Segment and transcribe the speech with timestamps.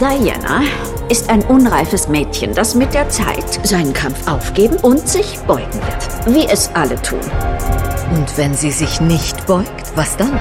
[0.00, 0.62] Diana
[1.10, 6.34] ist ein unreifes Mädchen, das mit der Zeit seinen Kampf aufgeben und sich beugen wird.
[6.34, 7.20] Wie es alle tun.
[8.14, 10.40] Und wenn sie sich nicht beugt, was dann?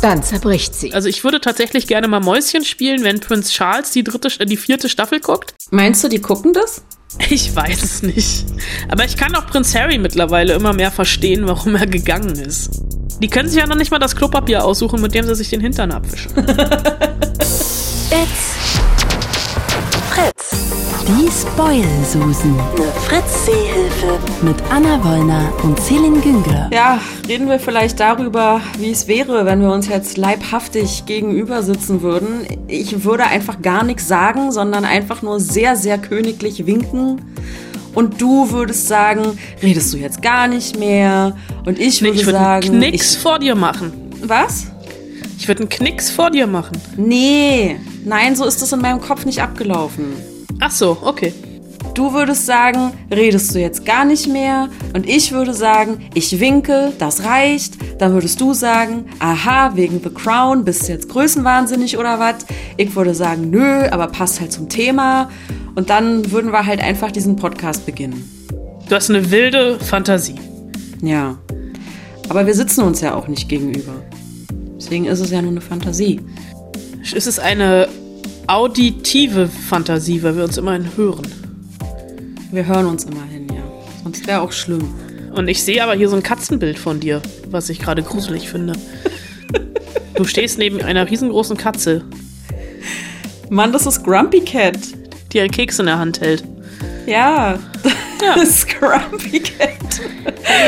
[0.00, 0.94] Dann zerbricht sie.
[0.94, 4.56] Also ich würde tatsächlich gerne mal Mäuschen spielen, wenn Prinz Charles die dritte, äh, die
[4.56, 5.54] vierte Staffel guckt.
[5.72, 6.84] Meinst du, die gucken das?
[7.30, 8.44] Ich weiß es nicht.
[8.88, 12.70] Aber ich kann auch Prinz Harry mittlerweile immer mehr verstehen, warum er gegangen ist.
[13.20, 15.60] Die können sich ja noch nicht mal das Klopapier aussuchen, mit dem sie sich den
[15.60, 16.30] Hintern abwischen.
[18.10, 18.58] It's
[20.10, 20.50] Fritz.
[21.08, 22.58] Die Spoil-Susen.
[22.58, 24.18] Eine Fritz-Seehilfe.
[24.42, 26.70] Mit Anna Wollner und Celine Güngler.
[26.72, 32.02] Ja, reden wir vielleicht darüber, wie es wäre, wenn wir uns jetzt leibhaftig gegenüber sitzen
[32.02, 32.46] würden.
[32.68, 37.22] Ich würde einfach gar nichts sagen, sondern einfach nur sehr, sehr königlich winken.
[37.98, 41.36] Und du würdest sagen, redest du jetzt gar nicht mehr?
[41.66, 42.68] Und ich würde ich würd sagen.
[42.68, 43.90] einen Knicks ich, vor dir machen.
[44.22, 44.68] was?
[45.36, 46.80] Ich würde einen Knicks vor dir machen.
[46.96, 50.12] Nee, nein, so ist es in meinem Kopf nicht abgelaufen.
[50.60, 51.34] Ach so, okay.
[51.98, 54.68] Du würdest sagen, redest du jetzt gar nicht mehr?
[54.94, 57.76] Und ich würde sagen, ich winke, das reicht.
[58.00, 62.46] Dann würdest du sagen, aha, wegen The Crown, bist du jetzt größenwahnsinnig oder was?
[62.76, 65.28] Ich würde sagen, nö, aber passt halt zum Thema.
[65.74, 68.30] Und dann würden wir halt einfach diesen Podcast beginnen.
[68.88, 70.38] Du hast eine wilde Fantasie.
[71.02, 71.36] Ja.
[72.28, 73.94] Aber wir sitzen uns ja auch nicht gegenüber.
[74.76, 76.20] Deswegen ist es ja nur eine Fantasie.
[77.12, 77.88] Es ist eine
[78.46, 81.47] auditive Fantasie, weil wir uns immerhin hören.
[82.50, 83.62] Wir hören uns immerhin, ja.
[84.02, 84.94] Sonst wäre auch schlimm.
[85.34, 88.72] Und ich sehe aber hier so ein Katzenbild von dir, was ich gerade gruselig finde.
[90.14, 92.02] Du stehst neben einer riesengroßen Katze,
[93.50, 94.78] Mann, das ist Grumpy Cat.
[95.32, 96.42] die einen Keks in der Hand hält.
[97.06, 97.58] Ja,
[98.22, 98.34] Ja.
[98.34, 99.70] das ist Grumpy Cat.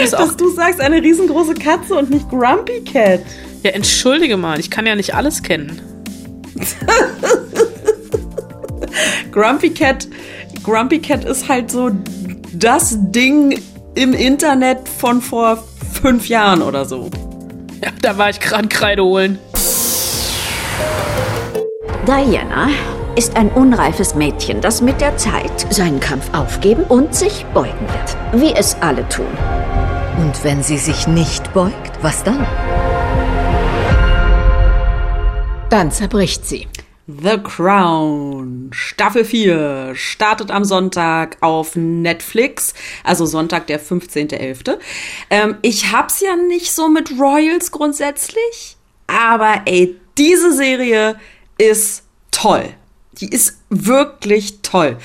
[0.04, 3.20] ist auch- Dass du sagst, eine riesengroße Katze und nicht Grumpy Cat.
[3.62, 5.80] Ja, entschuldige mal, ich kann ja nicht alles kennen.
[9.32, 10.08] Grumpy Cat,
[10.62, 11.90] Grumpy Cat ist halt so
[12.52, 13.58] das Ding
[13.94, 15.64] im Internet von vor
[16.02, 17.10] fünf Jahren oder so.
[17.82, 19.38] Ja, da war ich gerade Kreide holen.
[22.06, 22.68] Diana
[23.16, 28.42] ist ein unreifes Mädchen, das mit der Zeit seinen Kampf aufgeben und sich beugen wird.
[28.42, 29.26] Wie es alle tun.
[30.18, 32.46] Und wenn sie sich nicht beugt, was dann?
[35.70, 36.66] Dann zerbricht sie.
[37.18, 44.78] The Crown, Staffel 4, startet am Sonntag auf Netflix, also Sonntag, der 15.11.
[45.30, 48.76] Ähm, ich hab's ja nicht so mit Royals grundsätzlich,
[49.06, 51.16] aber ey, diese Serie
[51.58, 52.68] ist toll.
[53.20, 54.96] Die ist wirklich toll.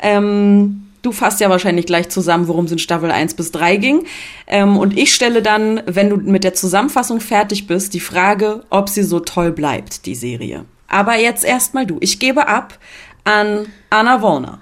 [0.00, 4.06] Ähm, du fasst ja wahrscheinlich gleich zusammen, worum es in Staffel 1 bis 3 ging.
[4.46, 8.88] Ähm, und ich stelle dann, wenn du mit der Zusammenfassung fertig bist, die Frage, ob
[8.88, 10.64] sie so toll bleibt, die Serie.
[10.92, 11.96] Aber jetzt erstmal du.
[12.00, 12.78] Ich gebe ab
[13.24, 14.60] an Anna Wollner.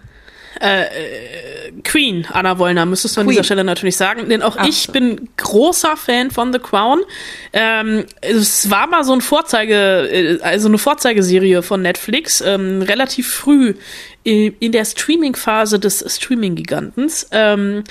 [1.85, 3.33] Queen, Anna Wollner, müsstest du an Queen.
[3.33, 4.93] dieser Stelle natürlich sagen, denn auch Ach ich so.
[4.93, 7.01] bin großer Fan von The Crown.
[7.53, 13.33] Ähm, es war mal so ein Vorzeige, äh, also eine Vorzeigeserie von Netflix, ähm, relativ
[13.33, 13.75] früh
[14.23, 17.29] in der Streaming-Phase des Streaming-Gigantens.
[17.33, 17.85] Ähm,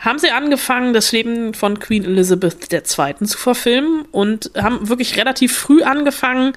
[0.00, 3.26] haben sie angefangen, das Leben von Queen Elizabeth II.
[3.26, 6.54] zu verfilmen und haben wirklich relativ früh angefangen,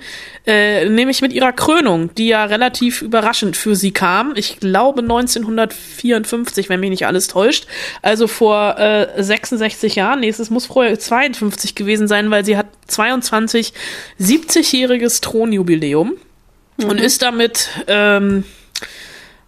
[0.48, 4.34] äh, nämlich mit ihrer Krönung, die ja relativ überraschend für sie kam.
[4.36, 7.68] Ich glaube 1954, wenn mich nicht alles täuscht.
[8.02, 10.22] Also vor äh, 66 Jahren.
[10.22, 13.74] Nee, es muss vorher 52 gewesen sein, weil sie hat 22
[14.22, 16.14] 70-jähriges Thronjubiläum
[16.78, 18.46] und ist damit ähm,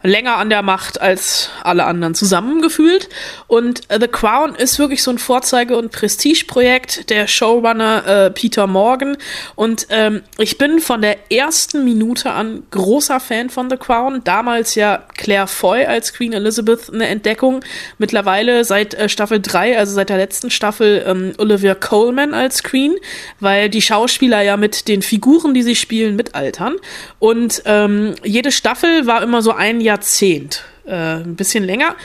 [0.06, 3.10] länger an der Macht als alle anderen zusammengefühlt.
[3.48, 8.68] Und äh, The Crown ist wirklich so ein Vorzeige- und Prestigeprojekt der Showrunner äh, Peter
[8.68, 9.18] Morgan.
[9.56, 14.22] Und ähm, ich bin von der ersten Minute an großer Fan von The Crown.
[14.24, 17.62] Damals ja Claire Foy als Queen Elizabeth eine Entdeckung.
[17.98, 22.96] Mittlerweile seit äh, Staffel 3, also seit der letzten Staffel, ähm, Olivia Coleman als Queen,
[23.40, 26.76] weil die Schauspieler ja mit den Figuren, die sie spielen, mitaltern.
[27.20, 31.96] Und ähm, jede Staffel war immer so ein Jahrzehnt, äh, ein bisschen länger,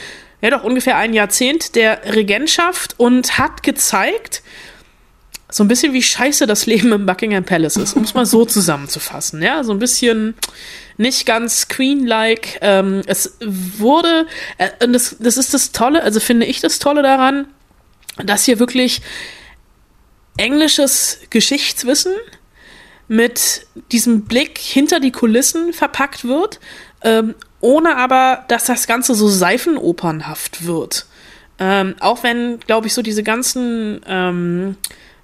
[0.41, 4.43] ja doch ungefähr ein Jahrzehnt der Regentschaft und hat gezeigt,
[5.51, 8.45] so ein bisschen wie scheiße das Leben im Buckingham Palace ist, um es mal so
[8.57, 9.43] zusammenzufassen.
[9.43, 10.35] Ja, so ein bisschen
[10.99, 12.59] nicht ganz Queen-like.
[12.61, 14.27] Ähm, es wurde,
[14.59, 17.49] äh, und das, das ist das Tolle, also finde ich das Tolle daran,
[18.25, 19.03] dass hier wirklich
[20.37, 22.13] englisches Geschichtswissen
[23.09, 26.61] mit diesem Blick hinter die Kulissen verpackt wird,
[27.03, 31.07] ähm, ohne aber, dass das Ganze so seifenopernhaft wird.
[31.59, 34.77] Ähm, auch wenn, glaube ich, so diese ganzen ähm,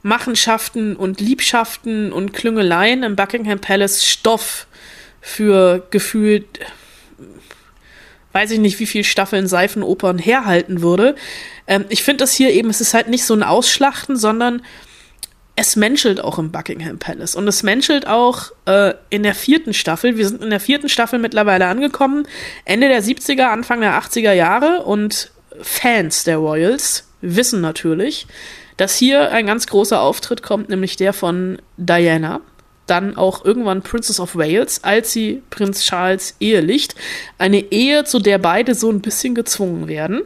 [0.02, 4.66] Machenschaften und Liebschaften und Klüngeleien im Buckingham Palace Stoff
[5.20, 6.46] für gefühlt,
[8.32, 11.16] weiß ich nicht, wie viel Staffeln Seifenopern herhalten würde.
[11.66, 14.62] Ähm, ich finde das hier eben, es ist halt nicht so ein Ausschlachten, sondern
[15.56, 17.34] es menschelt auch im Buckingham Palace.
[17.34, 20.18] Und es menschelt auch äh, in der vierten Staffel.
[20.18, 22.28] Wir sind in der vierten Staffel mittlerweile angekommen.
[22.66, 24.82] Ende der 70er, Anfang der 80er Jahre.
[24.84, 25.30] Und
[25.62, 28.26] Fans der Royals wissen natürlich,
[28.76, 32.42] dass hier ein ganz großer Auftritt kommt, nämlich der von Diana.
[32.86, 36.94] Dann auch irgendwann Princess of Wales, als sie Prinz Charles ehelicht.
[37.38, 40.22] Eine Ehe, zu der beide so ein bisschen gezwungen werden.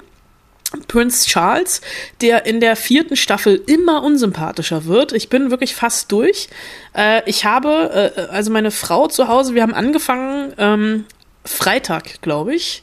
[0.86, 1.80] Prince Charles,
[2.20, 5.12] der in der vierten Staffel immer unsympathischer wird.
[5.12, 6.48] Ich bin wirklich fast durch.
[6.96, 11.04] Äh, ich habe, äh, also meine Frau zu Hause, wir haben angefangen, ähm,
[11.44, 12.82] Freitag, glaube ich,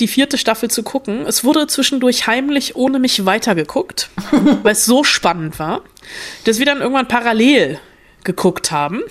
[0.00, 1.26] die vierte Staffel zu gucken.
[1.26, 4.10] Es wurde zwischendurch heimlich ohne mich weitergeguckt,
[4.62, 5.82] weil es so spannend war,
[6.44, 7.78] dass wir dann irgendwann parallel
[8.24, 9.02] geguckt haben,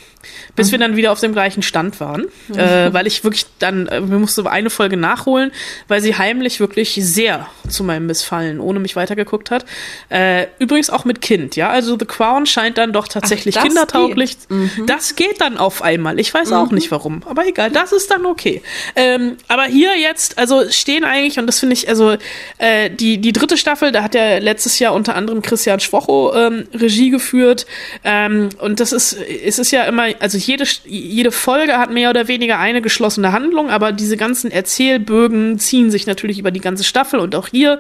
[0.55, 0.71] bis mhm.
[0.71, 2.59] wir dann wieder auf dem gleichen Stand waren, mhm.
[2.59, 5.51] äh, weil ich wirklich dann, äh, wir mussten eine Folge nachholen,
[5.87, 9.65] weil sie heimlich wirklich sehr zu meinem Missfallen ohne mich weitergeguckt hat.
[10.09, 14.39] Äh, übrigens auch mit Kind, ja, also The Crown scheint dann doch tatsächlich Ach, kindertauglich.
[14.39, 14.51] Geht.
[14.51, 14.85] Mhm.
[14.85, 16.19] Das geht dann auf einmal.
[16.19, 16.75] Ich weiß auch mhm.
[16.75, 18.61] nicht warum, aber egal, das ist dann okay.
[18.95, 22.17] Ähm, aber hier jetzt, also stehen eigentlich und das finde ich, also
[22.57, 26.67] äh, die die dritte Staffel, da hat ja letztes Jahr unter anderem Christian Schwocho ähm,
[26.73, 27.65] Regie geführt
[28.03, 32.09] ähm, und das ist ist, es ist ja immer, also jede, jede Folge hat mehr
[32.09, 36.83] oder weniger eine geschlossene Handlung, aber diese ganzen Erzählbögen ziehen sich natürlich über die ganze
[36.83, 37.79] Staffel und auch hier.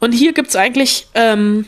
[0.00, 1.66] Und hier gibt es eigentlich ähm,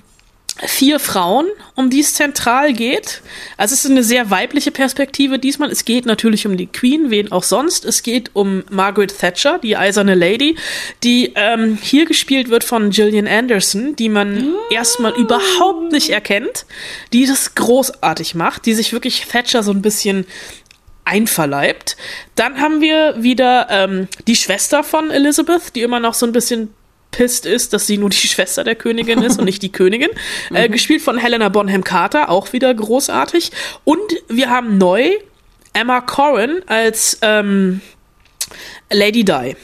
[0.66, 3.22] vier Frauen, um die es zentral geht.
[3.56, 5.70] Also es ist eine sehr weibliche Perspektive diesmal.
[5.70, 7.84] Es geht natürlich um die Queen, wen auch sonst.
[7.84, 10.56] Es geht um Margaret Thatcher, die eiserne Lady,
[11.02, 14.74] die ähm, hier gespielt wird von Gillian Anderson, die man oh.
[14.74, 16.66] erstmal überhaupt nicht erkennt,
[17.12, 20.26] die das großartig macht, die sich wirklich Thatcher so ein bisschen
[21.04, 21.96] einverleibt.
[22.34, 26.72] Dann haben wir wieder ähm, die Schwester von Elizabeth, die immer noch so ein bisschen
[27.10, 30.10] pisst ist, dass sie nur die Schwester der Königin ist und nicht die Königin.
[30.52, 30.72] Äh, mhm.
[30.72, 33.52] gespielt von Helena Bonham Carter, auch wieder großartig.
[33.84, 35.10] Und wir haben neu
[35.72, 37.80] Emma Corrin als ähm,
[38.90, 39.54] Lady Di.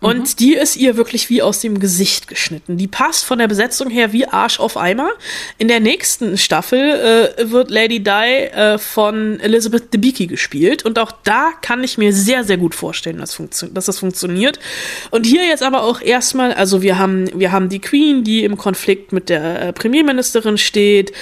[0.00, 0.36] Und mhm.
[0.38, 2.76] die ist ihr wirklich wie aus dem Gesicht geschnitten.
[2.76, 5.10] Die passt von der Besetzung her wie Arsch auf Eimer.
[5.58, 10.84] In der nächsten Staffel äh, wird Lady Di äh, von Elizabeth Debicki gespielt.
[10.84, 13.42] Und auch da kann ich mir sehr, sehr gut vorstellen, dass,
[13.72, 14.60] dass das funktioniert.
[15.10, 18.56] Und hier jetzt aber auch erstmal, also wir haben, wir haben die Queen, die im
[18.56, 21.12] Konflikt mit der äh, Premierministerin steht.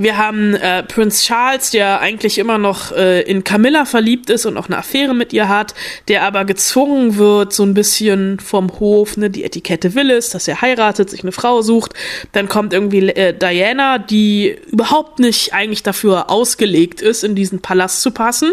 [0.00, 4.56] Wir haben äh, Prinz Charles, der eigentlich immer noch äh, in Camilla verliebt ist und
[4.56, 5.74] auch eine Affäre mit ihr hat,
[6.06, 10.46] der aber gezwungen wird, so ein bisschen vom Hof, ne, die Etikette will es, dass
[10.46, 11.94] er heiratet, sich eine Frau sucht.
[12.30, 18.00] Dann kommt irgendwie äh, Diana, die überhaupt nicht eigentlich dafür ausgelegt ist, in diesen Palast
[18.00, 18.52] zu passen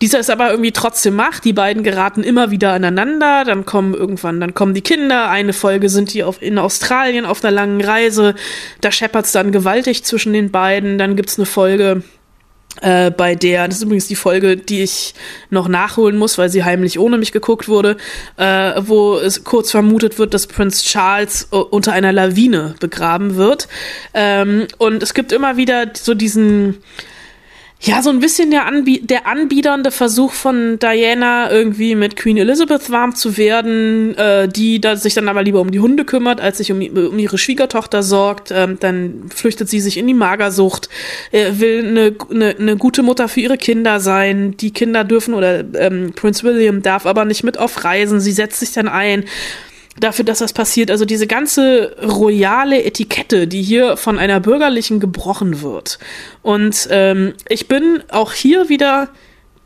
[0.00, 1.44] dieser es aber irgendwie trotzdem macht.
[1.44, 3.44] Die beiden geraten immer wieder aneinander.
[3.44, 5.30] Dann kommen irgendwann, dann kommen die Kinder.
[5.30, 8.34] Eine Folge sind die auf, in Australien auf einer langen Reise.
[8.80, 10.98] Da scheppert's dann gewaltig zwischen den beiden.
[10.98, 12.02] Dann gibt's eine Folge,
[12.80, 15.14] äh, bei der, das ist übrigens die Folge, die ich
[15.50, 17.96] noch nachholen muss, weil sie heimlich ohne mich geguckt wurde,
[18.36, 23.68] äh, wo es kurz vermutet wird, dass Prinz Charles äh, unter einer Lawine begraben wird.
[24.14, 26.78] Ähm, und es gibt immer wieder so diesen,
[27.80, 32.90] ja, so ein bisschen der, Anbie der anbiedernde Versuch von Diana, irgendwie mit Queen Elizabeth
[32.90, 36.58] warm zu werden, äh, die da sich dann aber lieber um die Hunde kümmert, als
[36.58, 38.50] sich um, um ihre Schwiegertochter sorgt.
[38.50, 40.88] Ähm, dann flüchtet sie sich in die Magersucht,
[41.30, 44.56] äh, will eine, eine, eine gute Mutter für ihre Kinder sein.
[44.56, 48.18] Die Kinder dürfen oder ähm, Prince William darf aber nicht mit auf Reisen.
[48.18, 49.24] Sie setzt sich dann ein
[50.00, 50.90] dafür, dass das passiert.
[50.90, 55.98] Also diese ganze royale Etikette, die hier von einer bürgerlichen gebrochen wird.
[56.42, 59.08] Und ähm, ich bin auch hier wieder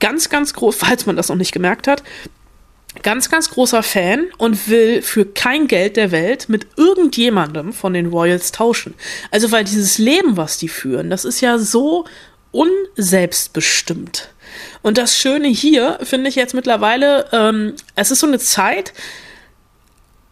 [0.01, 2.03] ganz, ganz groß, falls man das noch nicht gemerkt hat,
[3.03, 8.07] ganz, ganz großer Fan und will für kein Geld der Welt mit irgendjemandem von den
[8.07, 8.95] Royals tauschen.
[9.31, 12.05] Also weil dieses Leben, was die führen, das ist ja so
[12.51, 14.29] unselbstbestimmt.
[14.83, 18.93] Und das Schöne hier finde ich jetzt mittlerweile, ähm, es ist so eine Zeit,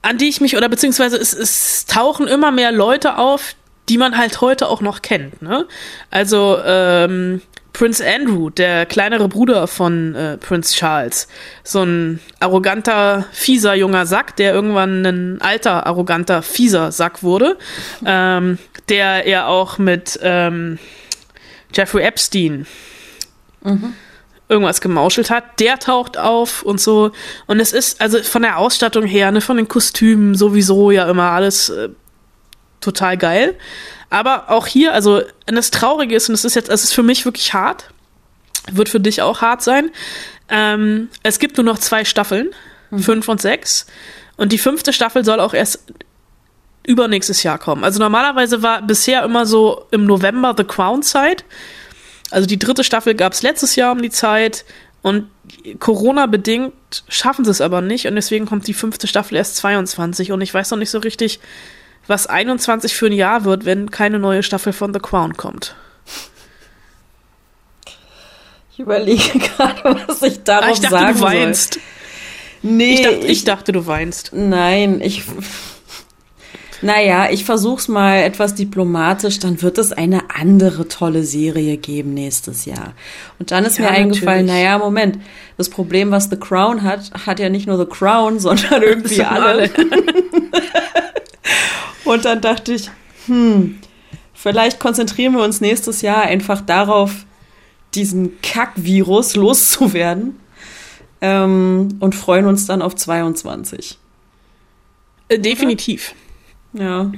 [0.03, 3.55] an die ich mich, oder beziehungsweise es, es tauchen immer mehr Leute auf,
[3.89, 5.43] die man halt heute auch noch kennt.
[5.43, 5.67] Ne?
[6.11, 7.43] Also ähm,
[7.73, 11.29] Prince Andrew, der kleinere Bruder von äh, Prince Charles,
[11.65, 17.59] so ein arroganter, fieser junger Sack, der irgendwann ein alter, arroganter, fieser Sack wurde,
[18.05, 20.79] ähm, der ja auch mit ähm,
[21.73, 22.67] Jeffrey Epstein
[23.63, 23.95] mhm
[24.51, 27.13] irgendwas gemauschelt hat, der taucht auf und so.
[27.47, 31.31] Und es ist, also von der Ausstattung her, ne, von den Kostümen sowieso ja immer
[31.31, 31.89] alles äh,
[32.81, 33.57] total geil.
[34.11, 37.25] Aber auch hier, also, das Traurige ist, und es ist jetzt, es ist für mich
[37.25, 37.91] wirklich hart,
[38.73, 39.91] wird für dich auch hart sein.
[40.49, 42.51] Ähm, es gibt nur noch zwei Staffeln,
[42.91, 42.99] mhm.
[42.99, 43.87] fünf und sechs.
[44.37, 45.85] Und die fünfte Staffel soll auch erst
[46.85, 47.85] übernächstes Jahr kommen.
[47.85, 51.45] Also normalerweise war bisher immer so im November The Crown Zeit.
[52.31, 54.65] Also die dritte Staffel gab es letztes Jahr um die Zeit
[55.03, 55.29] und
[55.79, 56.75] Corona bedingt
[57.09, 60.53] schaffen sie es aber nicht und deswegen kommt die fünfte Staffel erst 22 und ich
[60.53, 61.41] weiß noch nicht so richtig,
[62.07, 65.75] was 21 für ein Jahr wird, wenn keine neue Staffel von The Crown kommt.
[68.73, 71.75] Ich überlege gerade, was ich darauf ah, ich dachte, sagen du weinst.
[71.75, 71.83] Soll.
[72.63, 74.31] Nee, ich dachte, ich, ich dachte, du weinst.
[74.33, 75.23] Nein, ich
[76.83, 82.65] naja, ich versuch's mal etwas diplomatisch, dann wird es eine andere tolle Serie geben nächstes
[82.65, 82.95] Jahr.
[83.39, 84.65] Und dann ist ja, mir eingefallen, natürlich.
[84.65, 85.19] naja, Moment,
[85.57, 89.71] das Problem, was The Crown hat, hat ja nicht nur The Crown, sondern irgendwie alle.
[92.05, 92.91] Und dann dachte ich,
[93.27, 93.79] hm,
[94.33, 97.27] vielleicht konzentrieren wir uns nächstes Jahr einfach darauf,
[97.95, 100.39] diesen Kack-Virus loszuwerden
[101.21, 103.99] ähm, und freuen uns dann auf 22.
[105.29, 106.15] Äh, definitiv.
[106.73, 107.11] Ja.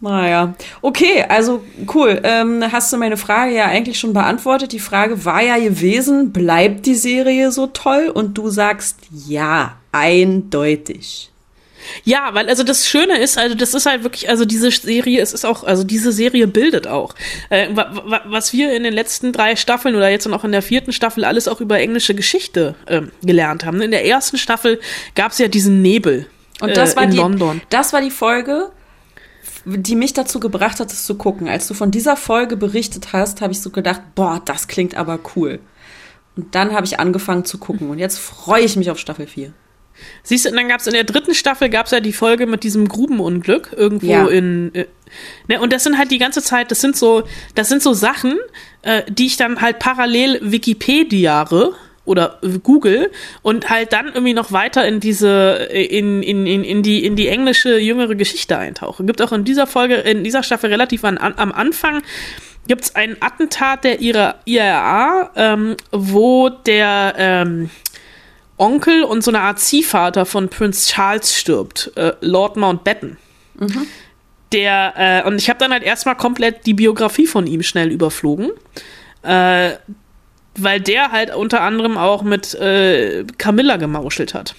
[0.00, 0.54] Naja.
[0.80, 1.62] Okay, also
[1.94, 2.20] cool.
[2.24, 4.72] Ähm, hast du meine Frage ja eigentlich schon beantwortet.
[4.72, 8.10] Die Frage war ja gewesen, bleibt die Serie so toll?
[8.12, 11.30] Und du sagst ja, eindeutig.
[12.04, 15.32] Ja, weil also das Schöne ist, also das ist halt wirklich, also diese Serie, es
[15.32, 17.14] ist auch, also diese Serie bildet auch.
[17.48, 21.24] Äh, was wir in den letzten drei Staffeln oder jetzt noch in der vierten Staffel
[21.24, 23.80] alles auch über englische Geschichte äh, gelernt haben.
[23.82, 24.80] In der ersten Staffel
[25.14, 26.26] gab es ja diesen Nebel
[26.62, 27.60] und das äh, war die, London.
[27.70, 28.70] Das war die Folge,
[29.64, 31.48] die mich dazu gebracht hat, es zu gucken.
[31.48, 35.18] Als du von dieser Folge berichtet hast, habe ich so gedacht, boah, das klingt aber
[35.36, 35.60] cool.
[36.36, 37.90] Und dann habe ich angefangen zu gucken.
[37.90, 39.52] Und jetzt freue ich mich auf Staffel 4.
[40.22, 42.64] Siehst du, und dann gab es in der dritten Staffel gab's ja die Folge mit
[42.64, 44.26] diesem Grubenunglück irgendwo ja.
[44.26, 44.74] in.
[44.74, 44.86] Äh,
[45.48, 48.38] ne, und das sind halt die ganze Zeit, das sind so, das sind so Sachen,
[48.82, 53.10] äh, die ich dann halt parallel Wikipediare oder Google
[53.42, 57.28] und halt dann irgendwie noch weiter in diese in, in, in, in die in die
[57.28, 59.04] englische jüngere Geschichte eintauche.
[59.04, 62.02] Gibt auch in dieser Folge in dieser Staffel relativ an, an, am Anfang
[62.66, 67.70] gibt es ein Attentat der IRA, ähm, wo der ähm,
[68.56, 73.18] Onkel und so eine Art Ziehvater von Prince Charles stirbt, äh, Lord Mountbatten.
[73.58, 73.86] Mhm.
[74.52, 78.50] Der äh, und ich habe dann halt erstmal komplett die Biografie von ihm schnell überflogen.
[79.22, 79.72] Äh,
[80.56, 84.54] weil der halt unter anderem auch mit äh, Camilla gemauschelt hat.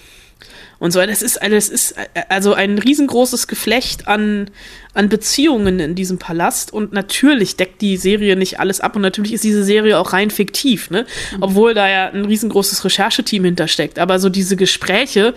[0.84, 1.94] Und so, das ist, das ist
[2.28, 4.50] also ein riesengroßes Geflecht an,
[4.92, 6.72] an Beziehungen in diesem Palast.
[6.72, 8.96] Und natürlich deckt die Serie nicht alles ab.
[8.96, 11.06] Und natürlich ist diese Serie auch rein fiktiv, ne?
[11.32, 11.42] Mhm.
[11.42, 13.98] Obwohl da ja ein riesengroßes Rechercheteam hintersteckt.
[13.98, 15.32] Aber so diese Gespräche,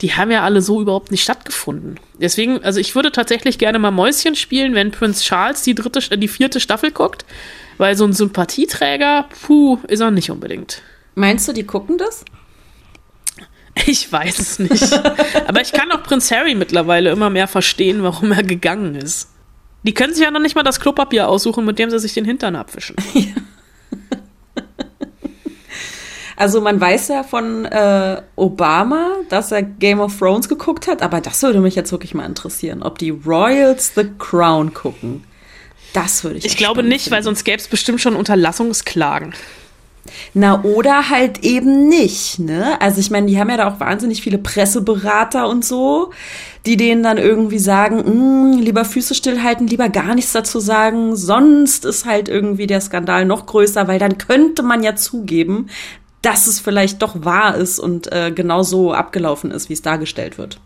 [0.00, 1.98] die haben ja alle so überhaupt nicht stattgefunden.
[2.18, 6.28] Deswegen, also ich würde tatsächlich gerne mal Mäuschen spielen, wenn Prince Charles die dritte, die
[6.28, 7.26] vierte Staffel guckt
[7.78, 10.82] weil so ein Sympathieträger, puh, ist er nicht unbedingt.
[11.14, 12.24] Meinst du, die gucken das?
[13.86, 14.92] Ich weiß es nicht.
[15.46, 19.30] Aber ich kann auch Prinz Harry mittlerweile immer mehr verstehen, warum er gegangen ist.
[19.82, 22.24] Die können sich ja noch nicht mal das Klopapier aussuchen, mit dem sie sich den
[22.24, 22.96] Hintern abwischen.
[23.14, 23.32] Ja.
[26.36, 31.22] Also man weiß ja von äh, Obama, dass er Game of Thrones geguckt hat, aber
[31.22, 35.24] das würde mich jetzt wirklich mal interessieren, ob die Royals The Crown gucken.
[35.96, 36.44] Das würde ich.
[36.44, 37.16] Ich glaube nicht, finden.
[37.16, 39.32] weil sonst gäbe es bestimmt schon Unterlassungsklagen.
[40.34, 42.80] Na, oder halt eben nicht, ne?
[42.80, 46.12] Also ich meine, die haben ja da auch wahnsinnig viele Presseberater und so,
[46.66, 51.86] die denen dann irgendwie sagen, hm, lieber Füße stillhalten, lieber gar nichts dazu sagen, sonst
[51.86, 55.68] ist halt irgendwie der Skandal noch größer, weil dann könnte man ja zugeben,
[56.20, 60.36] dass es vielleicht doch wahr ist und äh, genau so abgelaufen ist, wie es dargestellt
[60.36, 60.60] wird.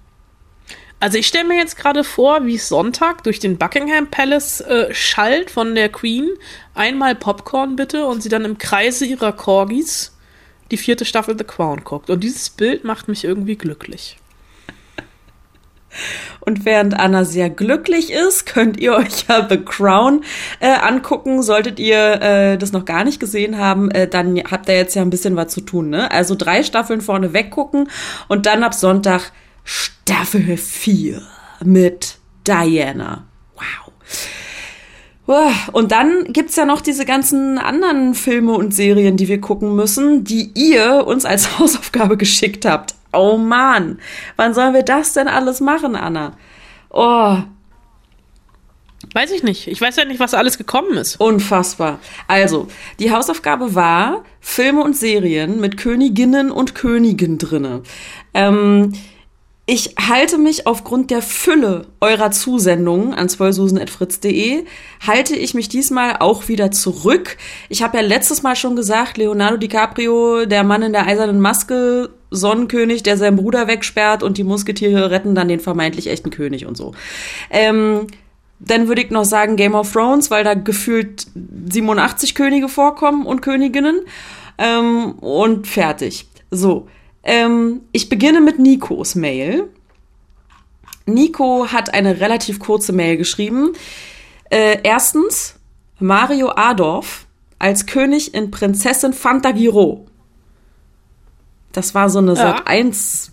[1.00, 4.92] Also ich stelle mir jetzt gerade vor, wie es Sonntag durch den Buckingham Palace äh,
[4.92, 6.28] schallt von der Queen.
[6.74, 10.14] Einmal Popcorn bitte und sie dann im Kreise ihrer Corgis
[10.70, 12.10] die vierte Staffel The Crown guckt.
[12.10, 14.18] Und dieses Bild macht mich irgendwie glücklich.
[16.40, 20.22] Und während Anna sehr glücklich ist, könnt ihr euch ja The Crown
[20.60, 21.42] äh, angucken.
[21.42, 25.02] Solltet ihr äh, das noch gar nicht gesehen haben, äh, dann habt ihr jetzt ja
[25.02, 25.90] ein bisschen was zu tun.
[25.90, 26.10] Ne?
[26.10, 27.88] Also drei Staffeln vorne weggucken
[28.28, 29.32] und dann ab Sonntag
[29.72, 31.22] Staffel 4
[31.64, 33.28] mit Diana.
[35.26, 35.70] Wow.
[35.70, 40.24] Und dann gibt's ja noch diese ganzen anderen Filme und Serien, die wir gucken müssen,
[40.24, 42.96] die ihr uns als Hausaufgabe geschickt habt.
[43.12, 44.00] Oh Mann,
[44.34, 46.36] wann sollen wir das denn alles machen, Anna?
[46.90, 47.36] Oh.
[49.14, 49.68] Weiß ich nicht.
[49.68, 51.20] Ich weiß ja nicht, was alles gekommen ist.
[51.20, 52.00] Unfassbar.
[52.26, 52.66] Also,
[52.98, 57.82] die Hausaufgabe war Filme und Serien mit Königinnen und Königen drinne.
[58.34, 58.94] Ähm,
[59.70, 64.64] ich halte mich aufgrund der Fülle eurer Zusendungen an zwölfsusen.fritz.de,
[65.06, 67.36] halte ich mich diesmal auch wieder zurück.
[67.68, 72.10] Ich habe ja letztes Mal schon gesagt, Leonardo DiCaprio, der Mann in der eisernen Maske,
[72.32, 76.76] Sonnenkönig, der seinen Bruder wegsperrt und die Musketiere retten dann den vermeintlich echten König und
[76.76, 76.92] so.
[77.48, 78.08] Ähm,
[78.58, 81.28] dann würde ich noch sagen Game of Thrones, weil da gefühlt
[81.70, 84.00] 87 Könige vorkommen und Königinnen.
[84.58, 86.26] Ähm, und fertig.
[86.50, 86.88] So.
[87.22, 89.68] Ähm, ich beginne mit Nikos Mail.
[91.06, 93.72] Nico hat eine relativ kurze Mail geschrieben.
[94.50, 95.56] Äh, erstens,
[95.98, 97.26] Mario Adorf
[97.58, 100.06] als König in Prinzessin Fantagiro.
[101.72, 102.36] Das war so eine Ja.
[102.36, 103.32] Sat 1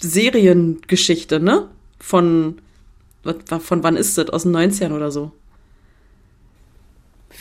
[0.00, 1.68] Seriengeschichte, ne?
[1.98, 2.60] Von,
[3.60, 4.30] von wann ist das?
[4.30, 5.32] Aus den 90ern oder so.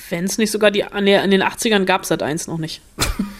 [0.10, 2.58] Wenn es nicht sogar die, an der, in den 80ern gab es das eins noch
[2.58, 2.82] nicht.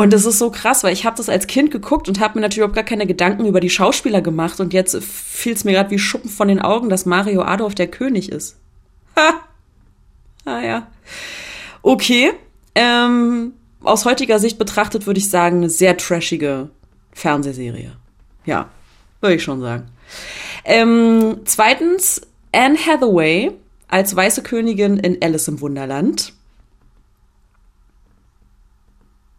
[0.00, 2.40] Und das ist so krass, weil ich habe das als Kind geguckt und habe mir
[2.40, 4.58] natürlich überhaupt gar keine Gedanken über die Schauspieler gemacht.
[4.58, 7.86] Und jetzt fiel es mir gerade wie Schuppen von den Augen, dass Mario Adolf der
[7.86, 8.56] König ist.
[9.16, 9.34] Ha!
[10.46, 10.86] Ah ja.
[11.82, 12.32] Okay.
[12.74, 13.52] Ähm,
[13.82, 16.70] aus heutiger Sicht betrachtet würde ich sagen, eine sehr trashige
[17.12, 17.92] Fernsehserie.
[18.46, 18.70] Ja,
[19.20, 19.88] würde ich schon sagen.
[20.64, 23.52] Ähm, zweitens, Anne Hathaway
[23.88, 26.32] als weiße Königin in Alice im Wunderland.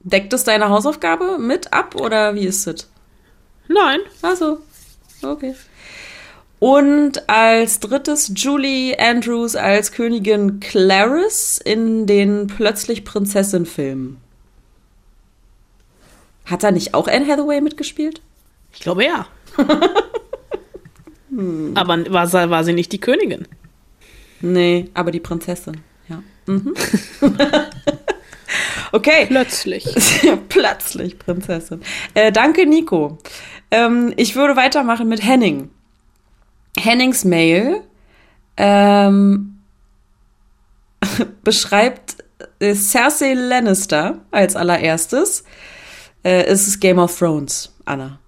[0.03, 2.89] Deckt es deine Hausaufgabe mit ab oder wie ist es?
[3.67, 3.99] Nein.
[4.21, 4.59] Also,
[5.21, 5.55] okay.
[6.59, 14.17] Und als drittes Julie Andrews als Königin Clarice in den Plötzlich Prinzessin-Filmen.
[16.45, 18.21] Hat da nicht auch Anne Hathaway mitgespielt?
[18.73, 19.27] Ich glaube ja.
[21.75, 23.47] Aber war, sie- war sie nicht die Königin?
[24.41, 25.77] Nee, aber die Prinzessin,
[26.09, 26.21] ja.
[26.47, 26.73] Mhm.
[28.91, 29.25] okay.
[29.27, 29.85] Plötzlich.
[30.49, 31.81] Plötzlich Prinzessin.
[32.13, 33.17] Äh, danke, Nico.
[33.71, 35.69] Ähm, ich würde weitermachen mit Henning.
[36.77, 37.81] Hennings Mail
[38.57, 39.59] ähm,
[41.43, 42.17] beschreibt
[42.59, 45.43] äh, Cersei Lannister als allererstes.
[46.23, 48.19] Äh, es ist Game of Thrones, Anna.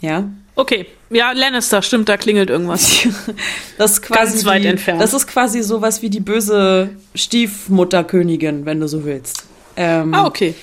[0.00, 0.28] Ja.
[0.56, 3.06] Okay, ja, Lannister, stimmt, da klingelt irgendwas.
[3.78, 5.00] Das ist quasi Ganz weit die, entfernt.
[5.00, 9.44] Das ist quasi sowas wie die böse Stiefmutterkönigin, wenn du so willst.
[9.76, 10.54] Ähm, Ah, okay.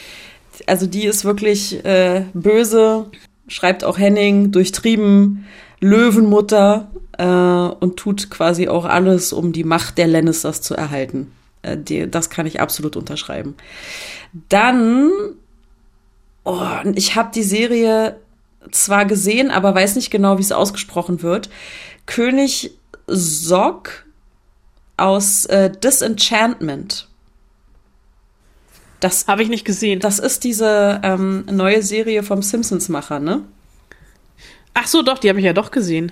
[0.67, 3.07] Also die ist wirklich äh, böse,
[3.47, 5.45] schreibt auch Henning, durchtrieben,
[5.81, 11.31] Löwenmutter äh, und tut quasi auch alles, um die Macht der Lannisters zu erhalten.
[11.63, 13.55] Äh, die, das kann ich absolut unterschreiben.
[14.49, 15.09] Dann,
[16.43, 16.61] oh,
[16.95, 18.15] ich habe die Serie
[18.71, 21.49] zwar gesehen, aber weiß nicht genau, wie es ausgesprochen wird.
[22.05, 22.71] König
[23.07, 24.05] Sog
[24.97, 27.07] aus äh, Disenchantment.
[28.99, 29.99] Das Habe ich nicht gesehen.
[29.99, 33.43] das ist diese ähm, neue Serie vom Simpsons-Macher, ne?
[34.75, 36.11] Ach so, doch, die habe ich ja doch gesehen.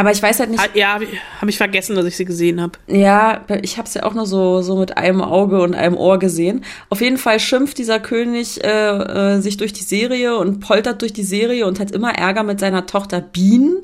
[0.00, 0.60] Aber ich weiß halt nicht.
[0.60, 2.78] Ah, ja, habe ich, vergessen, dass ich sie gesehen habe.
[2.86, 6.18] Ja, ich habe es ja auch nur so, so mit einem Auge und einem Ohr
[6.18, 6.64] gesehen.
[6.88, 8.68] Auf jeden Fall schimpft dieser König äh,
[9.36, 12.60] äh, sich durch die Serie und poltert durch die Serie und hat immer Ärger mit
[12.60, 13.76] seiner Tochter Bean.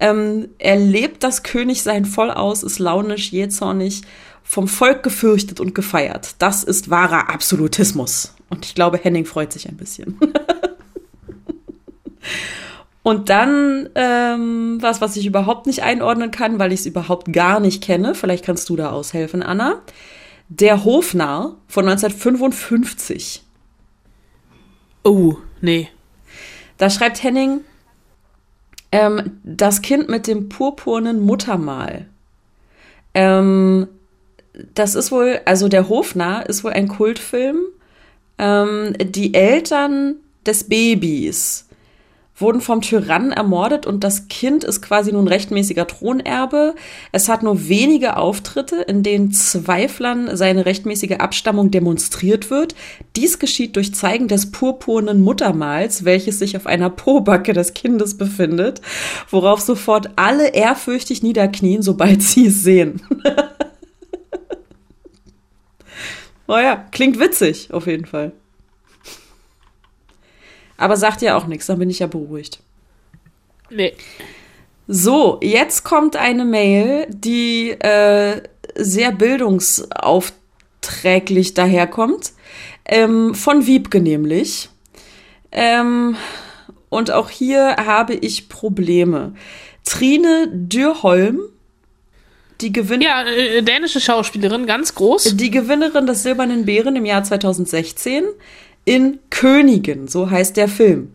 [0.00, 4.02] Ähm, er lebt das Königsein voll aus, ist launisch, jähzornig,
[4.44, 6.34] vom Volk gefürchtet und gefeiert.
[6.40, 8.34] Das ist wahrer Absolutismus.
[8.50, 10.18] Und ich glaube, Henning freut sich ein bisschen.
[13.02, 17.60] Und dann ähm, was, was ich überhaupt nicht einordnen kann, weil ich es überhaupt gar
[17.60, 18.14] nicht kenne.
[18.14, 19.80] Vielleicht kannst du da aushelfen, Anna.
[20.48, 23.42] Der Hofnarr von 1955.
[25.04, 25.88] Oh, nee.
[26.76, 27.60] Da schreibt Henning,
[28.92, 32.06] ähm, das Kind mit dem purpurnen Muttermal.
[33.14, 33.88] Ähm,
[34.74, 37.58] das ist wohl, also der Hofnarr ist wohl ein Kultfilm.
[38.38, 41.67] Ähm, die Eltern des Babys
[42.40, 46.74] wurden vom Tyrannen ermordet und das Kind ist quasi nun rechtmäßiger Thronerbe.
[47.12, 52.74] Es hat nur wenige Auftritte, in denen Zweiflern seine rechtmäßige Abstammung demonstriert wird.
[53.16, 58.80] Dies geschieht durch Zeigen des purpurnen Muttermals, welches sich auf einer Pobacke des Kindes befindet,
[59.30, 63.02] worauf sofort alle ehrfürchtig niederknien, sobald sie es sehen.
[66.46, 68.32] oh ja, klingt witzig, auf jeden Fall.
[70.78, 72.60] Aber sagt ja auch nichts, dann bin ich ja beruhigt.
[73.68, 73.92] Nee.
[74.86, 78.40] So, jetzt kommt eine Mail, die äh,
[78.74, 82.32] sehr bildungsaufträglich daherkommt.
[82.86, 84.70] Ähm, von Wiebke nämlich.
[85.52, 86.16] Ähm,
[86.88, 89.34] und auch hier habe ich Probleme.
[89.84, 91.40] Trine Dürholm,
[92.60, 95.36] die Gewinn Ja, äh, dänische Schauspielerin, ganz groß.
[95.36, 98.24] die Gewinnerin des Silbernen Bären im Jahr 2016
[98.88, 101.12] in Königin, so heißt der Film.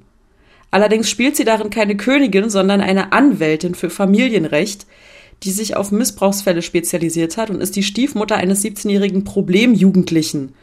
[0.69, 4.86] Allerdings spielt sie darin keine Königin, sondern eine Anwältin für Familienrecht,
[5.41, 10.53] die sich auf Missbrauchsfälle spezialisiert hat und ist die Stiefmutter eines 17-jährigen Problemjugendlichen.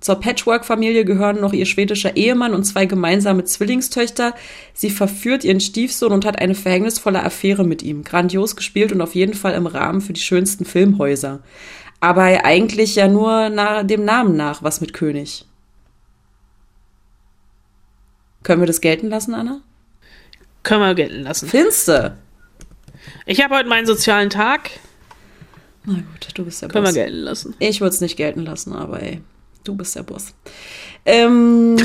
[0.00, 4.34] Zur Patchwork-Familie gehören noch ihr schwedischer Ehemann und zwei gemeinsame Zwillingstöchter.
[4.72, 8.04] Sie verführt ihren Stiefsohn und hat eine verhängnisvolle Affäre mit ihm.
[8.04, 11.40] Grandios gespielt und auf jeden Fall im Rahmen für die schönsten Filmhäuser.
[12.00, 15.44] Aber eigentlich ja nur nach dem Namen nach was mit König.
[18.44, 19.60] Können wir das gelten lassen, Anna?
[20.62, 21.48] Können wir gelten lassen.
[21.48, 22.16] Finste.
[23.26, 24.70] Ich habe heute meinen sozialen Tag.
[25.84, 26.94] Na gut, du bist der Können wir Boss.
[26.94, 27.54] gelten lassen.
[27.58, 29.20] Ich würde es nicht gelten lassen, aber ey,
[29.64, 30.34] du bist der Boss.
[31.04, 31.76] Ähm,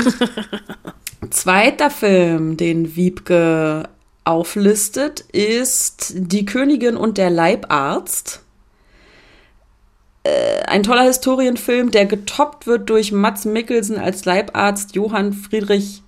[1.30, 3.88] zweiter Film, den Wiebke
[4.24, 8.42] auflistet, ist Die Königin und der Leibarzt.
[10.24, 16.02] Äh, ein toller Historienfilm, der getoppt wird durch Mats Mikkelsen als Leibarzt Johann Friedrich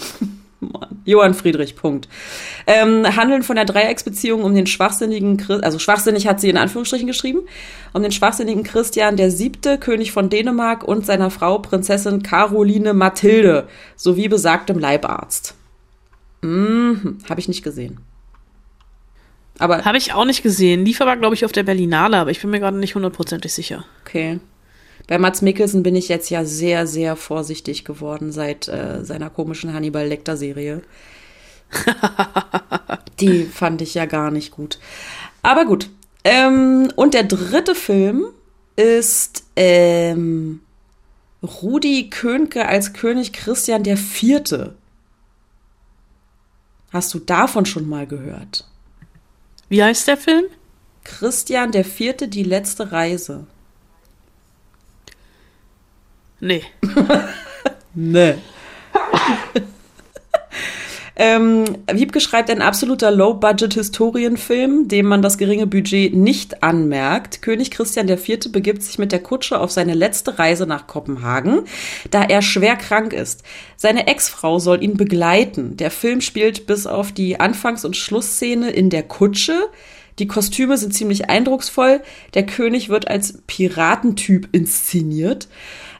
[0.60, 1.02] Mann.
[1.04, 2.08] Johann Friedrich, Punkt.
[2.66, 7.06] Ähm, handeln von der Dreiecksbeziehung um den schwachsinnigen, Chris also schwachsinnig hat sie in Anführungsstrichen
[7.06, 7.40] geschrieben,
[7.92, 13.68] um den schwachsinnigen Christian der Siebte, König von Dänemark und seiner Frau Prinzessin Caroline Mathilde
[13.96, 15.54] sowie besagtem Leibarzt.
[16.42, 17.98] Mhm, habe ich nicht gesehen.
[19.58, 20.84] Aber Habe ich auch nicht gesehen.
[20.84, 23.84] Lief aber, glaube ich, auf der Berlinale, aber ich bin mir gerade nicht hundertprozentig sicher.
[24.02, 24.38] okay.
[25.06, 29.72] Bei Mats Mikkelsen bin ich jetzt ja sehr, sehr vorsichtig geworden seit äh, seiner komischen
[29.72, 30.82] Hannibal Lecter-Serie.
[33.20, 34.78] Die fand ich ja gar nicht gut.
[35.42, 35.90] Aber gut.
[36.24, 38.26] Ähm, und der dritte Film
[38.74, 40.60] ist ähm,
[41.42, 44.74] Rudi Könke als König Christian der Vierte.
[46.92, 48.66] Hast du davon schon mal gehört?
[49.68, 50.44] Wie heißt der Film?
[51.04, 53.46] Christian der Vierte, die letzte Reise.
[56.40, 56.62] Nee.
[57.98, 58.34] Nee.
[61.16, 67.40] ähm, Wiebke schreibt ein absoluter Low-Budget-Historienfilm, dem man das geringe Budget nicht anmerkt.
[67.40, 68.52] König Christian IV.
[68.52, 71.62] begibt sich mit der Kutsche auf seine letzte Reise nach Kopenhagen,
[72.10, 73.44] da er schwer krank ist.
[73.78, 75.78] Seine Ex-Frau soll ihn begleiten.
[75.78, 79.70] Der Film spielt bis auf die Anfangs- und Schlussszene in der Kutsche.
[80.18, 82.02] Die Kostüme sind ziemlich eindrucksvoll.
[82.34, 85.48] Der König wird als Piratentyp inszeniert.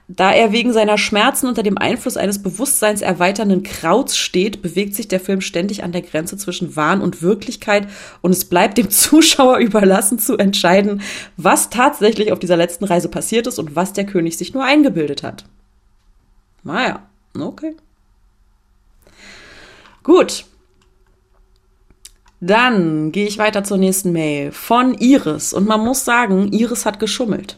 [0.09, 5.19] Da er wegen seiner Schmerzen unter dem Einfluss eines bewusstseinserweiternden Krauts steht, bewegt sich der
[5.19, 7.89] Film ständig an der Grenze zwischen Wahn und Wirklichkeit
[8.23, 11.03] und es bleibt dem Zuschauer überlassen zu entscheiden,
[11.37, 15.25] was tatsächlich auf dieser letzten Reise passiert ist und was der König sich nur eingebildet
[15.25, 15.45] hat.
[16.63, 17.75] Naja, okay.
[20.05, 20.45] Gut.
[22.41, 25.53] Dann gehe ich weiter zur nächsten Mail von Iris.
[25.53, 27.57] Und man muss sagen, Iris hat geschummelt.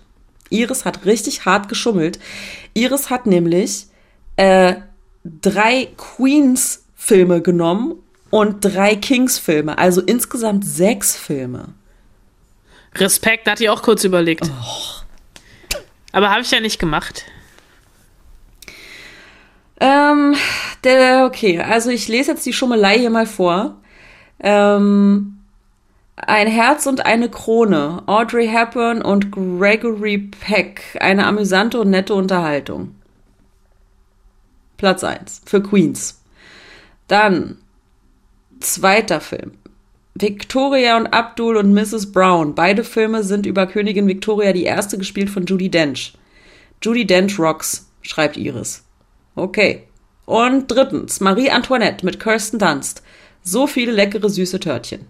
[0.51, 2.19] Iris hat richtig hart geschummelt.
[2.75, 3.87] Iris hat nämlich
[4.37, 4.77] äh,
[5.25, 7.95] drei Queens-Filme genommen
[8.31, 9.79] und drei Kings-Filme.
[9.79, 11.75] Also insgesamt sechs Filme.
[12.95, 14.51] Respekt, da hatte ich auch kurz überlegt.
[16.13, 17.25] Aber habe ich ja nicht gemacht.
[19.81, 20.35] Ähm,
[20.85, 23.77] der, okay, also ich lese jetzt die Schummelei hier mal vor.
[24.41, 25.38] Ähm,
[26.27, 28.03] ein Herz und eine Krone.
[28.07, 30.97] Audrey Hepburn und Gregory Peck.
[31.01, 32.95] Eine amüsante und nette Unterhaltung.
[34.77, 36.23] Platz 1 für Queens.
[37.09, 37.59] Dann
[38.61, 39.53] zweiter Film.
[40.15, 42.13] Victoria und Abdul und Mrs.
[42.13, 42.55] Brown.
[42.55, 46.15] Beide Filme sind über Königin Victoria die erste, gespielt von Judy Dench.
[46.83, 48.85] Judy Dench rocks, schreibt Iris.
[49.37, 49.85] Okay.
[50.27, 53.03] Und drittens, Marie Antoinette mit Kirsten Dunst.
[53.43, 55.07] So viele leckere süße Törtchen.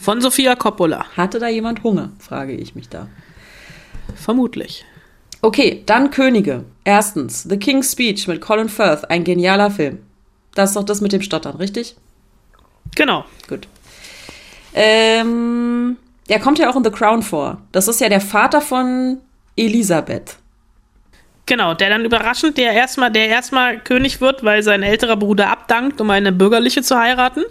[0.00, 1.04] Von Sophia Coppola.
[1.16, 3.08] Hatte da jemand Hunger, frage ich mich da.
[4.14, 4.86] Vermutlich.
[5.42, 6.64] Okay, dann Könige.
[6.84, 9.98] Erstens, The King's Speech mit Colin Firth, ein genialer Film.
[10.54, 11.96] Das ist doch das mit dem Stottern, richtig?
[12.94, 13.24] Genau.
[13.46, 13.68] Gut.
[14.72, 15.98] Ähm,
[16.30, 17.60] der kommt ja auch in The Crown vor.
[17.72, 19.18] Das ist ja der Vater von
[19.56, 20.36] Elisabeth.
[21.44, 26.00] Genau, der dann überraschend, der erstmal, der erstmal König wird, weil sein älterer Bruder abdankt,
[26.00, 27.44] um eine bürgerliche zu heiraten.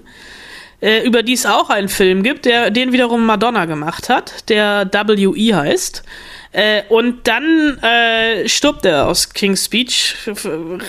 [0.81, 4.89] Äh, über die es auch einen Film gibt, der den wiederum Madonna gemacht hat, der
[4.91, 5.53] W.E.
[5.53, 6.03] heißt.
[6.51, 10.15] Äh, und dann äh, stirbt er aus King's Speech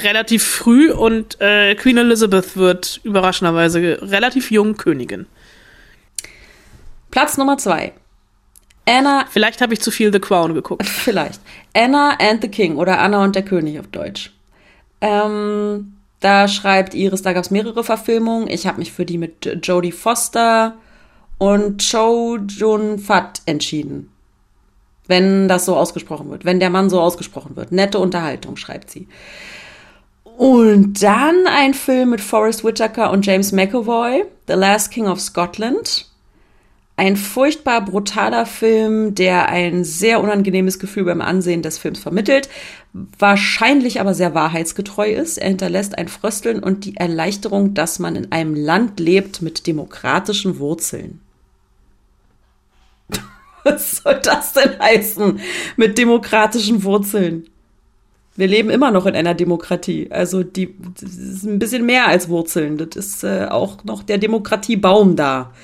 [0.02, 5.26] relativ früh und äh, Queen Elizabeth wird überraschenderweise relativ jung Königin.
[7.10, 7.92] Platz Nummer zwei.
[8.86, 10.86] Anna, Vielleicht habe ich zu viel The Crown geguckt.
[10.86, 11.40] vielleicht.
[11.74, 14.32] Anna and the King oder Anna und der König auf Deutsch.
[15.00, 18.48] Ähm, da schreibt Iris, da gab es mehrere Verfilmungen.
[18.48, 20.76] Ich habe mich für die mit Jodie Foster
[21.38, 24.10] und Cho Jun Fat entschieden.
[25.06, 26.44] Wenn das so ausgesprochen wird.
[26.44, 27.72] Wenn der Mann so ausgesprochen wird.
[27.72, 29.08] Nette Unterhaltung, schreibt sie.
[30.36, 36.09] Und dann ein Film mit Forrest Whitaker und James McAvoy, The Last King of Scotland.
[37.00, 42.50] Ein furchtbar brutaler Film, der ein sehr unangenehmes Gefühl beim Ansehen des Films vermittelt,
[43.18, 45.38] wahrscheinlich aber sehr wahrheitsgetreu ist.
[45.38, 50.58] Er hinterlässt ein Frösteln und die Erleichterung, dass man in einem Land lebt mit demokratischen
[50.58, 51.22] Wurzeln.
[53.64, 55.40] Was soll das denn heißen
[55.78, 57.46] mit demokratischen Wurzeln?
[58.36, 60.08] Wir leben immer noch in einer Demokratie.
[60.10, 62.76] Also die das ist ein bisschen mehr als Wurzeln.
[62.76, 65.54] Das ist äh, auch noch der Demokratiebaum da.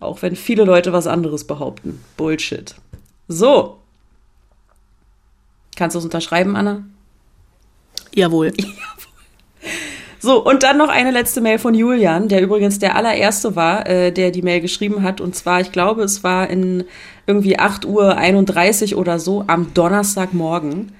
[0.00, 2.02] Auch wenn viele Leute was anderes behaupten.
[2.16, 2.74] Bullshit.
[3.28, 3.78] So.
[5.76, 6.84] Kannst du es unterschreiben, Anna?
[8.14, 8.52] Jawohl.
[10.18, 14.10] So, und dann noch eine letzte Mail von Julian, der übrigens der allererste war, äh,
[14.10, 15.20] der die Mail geschrieben hat.
[15.20, 16.82] Und zwar, ich glaube, es war in
[17.28, 20.90] irgendwie 8.31 Uhr oder so am Donnerstagmorgen.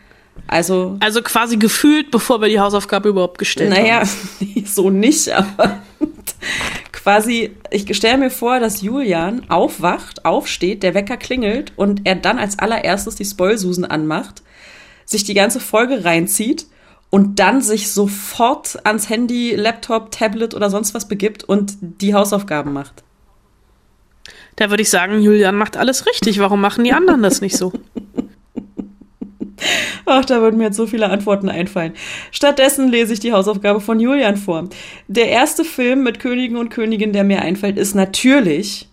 [0.47, 0.97] Also.
[1.01, 4.11] Also quasi gefühlt, bevor wir die Hausaufgabe überhaupt gestellt naja, haben.
[4.41, 5.81] Naja, so nicht, aber
[7.07, 12.37] quasi, ich stelle mir vor, dass Julian aufwacht, aufsteht, der Wecker klingelt und er dann
[12.37, 14.43] als allererstes die Spoilsusen anmacht,
[15.05, 16.67] sich die ganze Folge reinzieht
[17.11, 22.73] und dann sich sofort ans Handy, Laptop, Tablet oder sonst was begibt und die Hausaufgaben
[22.73, 23.05] macht.
[24.57, 26.41] Da würde ich sagen, Julian macht alles richtig.
[26.41, 27.73] Warum machen die anderen das nicht so?
[30.05, 31.95] Ach, da würden mir jetzt so viele Antworten einfallen.
[32.31, 34.69] Stattdessen lese ich die Hausaufgabe von Julian vor.
[35.09, 38.89] Der erste Film mit Königen und Königinnen, der mir einfällt, ist natürlich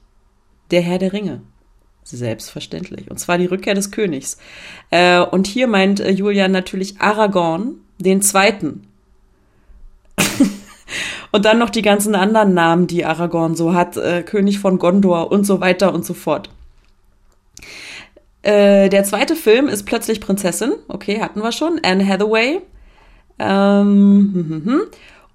[0.71, 1.41] Der Herr der Ringe.
[2.03, 3.09] Selbstverständlich.
[3.09, 4.37] Und zwar die Rückkehr des Königs.
[4.89, 8.87] Äh, und hier meint äh, Julian natürlich Aragorn, den zweiten.
[11.31, 13.97] und dann noch die ganzen anderen Namen, die Aragorn so hat.
[13.97, 16.49] Äh, König von Gondor und so weiter und so fort.
[18.43, 20.73] Äh, der zweite Film ist Plötzlich Prinzessin.
[20.87, 21.79] Okay, hatten wir schon.
[21.83, 22.61] Anne Hathaway.
[23.39, 24.81] Ähm, hm, hm, hm.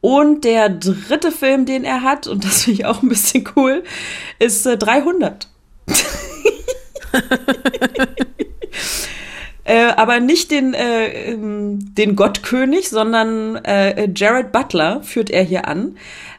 [0.00, 3.82] Und der dritte Film, den er hat, und das finde ich auch ein bisschen cool,
[4.38, 5.48] ist äh, 300.
[9.64, 15.66] äh, aber nicht den, äh, ähm, den Gottkönig, sondern äh, Jared Butler führt er hier
[15.66, 15.96] an.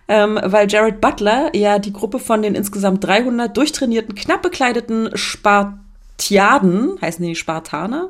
[0.08, 5.89] Ähm, weil Jared Butler ja die Gruppe von den insgesamt 300 durchtrainierten, knapp bekleideten Spartaner
[6.20, 8.10] Spartiaden, heißen die Spartaner,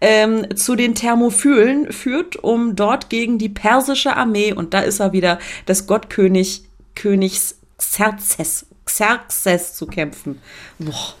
[0.00, 5.12] ähm, zu den Thermophylen führt, um dort gegen die persische Armee, und da ist er
[5.12, 6.64] wieder, des Gottkönig,
[6.96, 10.40] Königs Xerxes, Xerxes zu kämpfen.
[10.78, 11.14] Boah.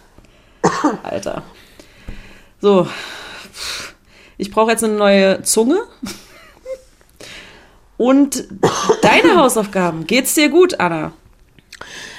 [1.04, 1.44] Alter.
[2.60, 2.88] So.
[4.38, 5.82] Ich brauche jetzt eine neue Zunge.
[7.96, 8.48] Und
[9.02, 10.08] deine Hausaufgaben.
[10.08, 11.12] Geht's dir gut, Anna?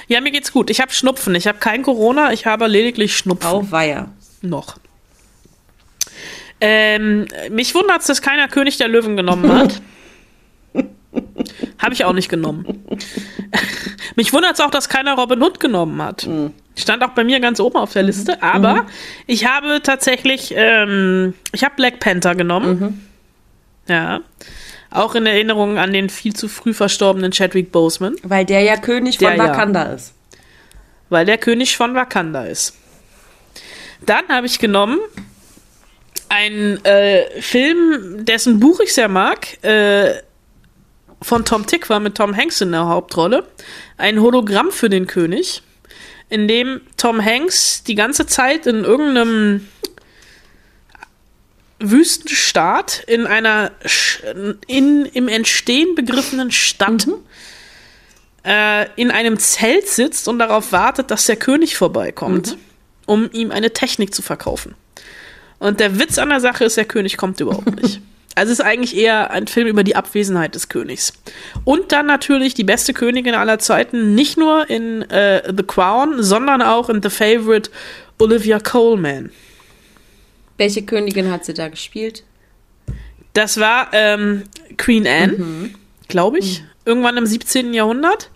[0.08, 0.70] Ja, mir geht's gut.
[0.70, 1.34] Ich habe Schnupfen.
[1.34, 3.48] Ich habe kein Corona, ich habe lediglich Schnupfen.
[3.48, 4.10] Auweia.
[4.42, 4.76] Noch.
[6.60, 9.80] Ähm, mich wundert es, dass keiner König der Löwen genommen hat.
[11.78, 12.84] habe ich auch nicht genommen.
[14.16, 16.26] mich wundert es auch, dass keiner Robin Hood genommen hat.
[16.26, 16.52] Mhm.
[16.76, 18.32] Stand auch bei mir ganz oben auf der Liste.
[18.32, 18.42] Mhm.
[18.42, 18.88] Aber mhm.
[19.26, 22.80] ich habe tatsächlich, ähm, ich habe Black Panther genommen.
[22.80, 23.92] Mhm.
[23.92, 24.20] Ja.
[24.94, 28.14] Auch in Erinnerung an den viel zu früh verstorbenen Chadwick Boseman.
[28.22, 29.92] Weil der ja König von der, Wakanda ja.
[29.92, 30.14] ist.
[31.08, 32.74] Weil der König von Wakanda ist.
[34.06, 35.00] Dann habe ich genommen
[36.28, 40.14] einen äh, Film, dessen Buch ich sehr mag, äh,
[41.20, 43.46] von Tom Tick war mit Tom Hanks in der Hauptrolle.
[43.96, 45.62] Ein Hologramm für den König,
[46.28, 49.68] in dem Tom Hanks die ganze Zeit in irgendeinem
[51.80, 53.72] Wüstenstaat in einer
[54.66, 57.14] in, im Entstehen begriffenen Stadt mhm.
[58.44, 62.60] äh, in einem Zelt sitzt und darauf wartet, dass der König vorbeikommt, mhm.
[63.06, 64.74] um ihm eine Technik zu verkaufen.
[65.58, 68.00] Und der Witz an der Sache ist, der König kommt überhaupt nicht.
[68.34, 71.12] Also es ist eigentlich eher ein Film über die Abwesenheit des Königs.
[71.64, 76.60] Und dann natürlich die beste Königin aller Zeiten, nicht nur in äh, The Crown, sondern
[76.60, 77.70] auch in The Favorite
[78.18, 79.30] Olivia Coleman.
[80.56, 82.24] Welche Königin hat sie da gespielt?
[83.32, 84.44] Das war ähm,
[84.76, 85.74] Queen Anne, mhm.
[86.08, 86.66] glaube ich, mhm.
[86.84, 87.74] irgendwann im 17.
[87.74, 88.30] Jahrhundert,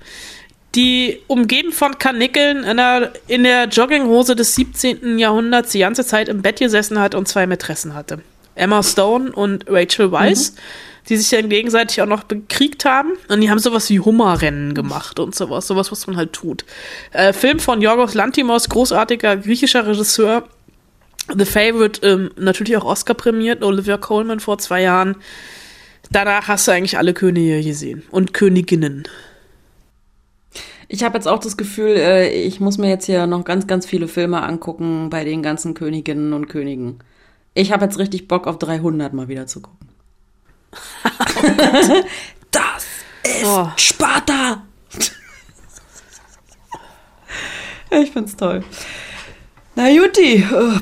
[0.74, 5.18] die umgeben von Karnickeln in der, in der Jogginghose des 17.
[5.18, 8.20] Jahrhunderts die ganze Zeit im Bett gesessen hat und zwei Mätressen hatte.
[8.57, 10.57] Emma Stone und Rachel Weisz, mhm.
[11.09, 13.12] die sich dann gegenseitig auch noch bekriegt haben.
[13.28, 16.64] Und die haben sowas wie Hummerrennen gemacht und sowas, sowas, was man halt tut.
[17.12, 20.48] Äh, Film von Yorgos Lantimos, großartiger griechischer Regisseur,
[21.36, 25.16] The Favorite, ähm, natürlich auch Oscar prämiert, Olivia Coleman vor zwei Jahren.
[26.10, 29.06] Danach hast du eigentlich alle Könige gesehen und Königinnen.
[30.88, 33.84] Ich habe jetzt auch das Gefühl, äh, ich muss mir jetzt hier noch ganz, ganz
[33.84, 37.00] viele Filme angucken bei den ganzen Königinnen und Königen.
[37.52, 39.88] Ich habe jetzt richtig Bock auf 300 mal wieder zu gucken.
[42.50, 42.86] das
[43.22, 43.68] ist Oh.
[43.76, 44.62] Sparta.
[47.90, 48.64] ich find's toll.
[49.78, 50.80] Na Juti, äh,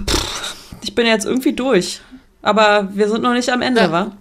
[0.82, 2.00] ich bin jetzt irgendwie durch.
[2.40, 3.92] Aber wir sind noch nicht am Ende, Ja.
[3.92, 4.12] wa?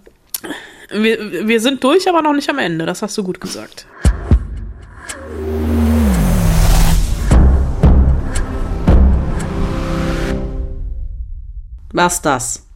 [0.92, 2.86] Wir, wir sind durch, aber noch nicht am Ende.
[2.86, 3.88] Das hast du gut gesagt.
[11.94, 12.68] Was das?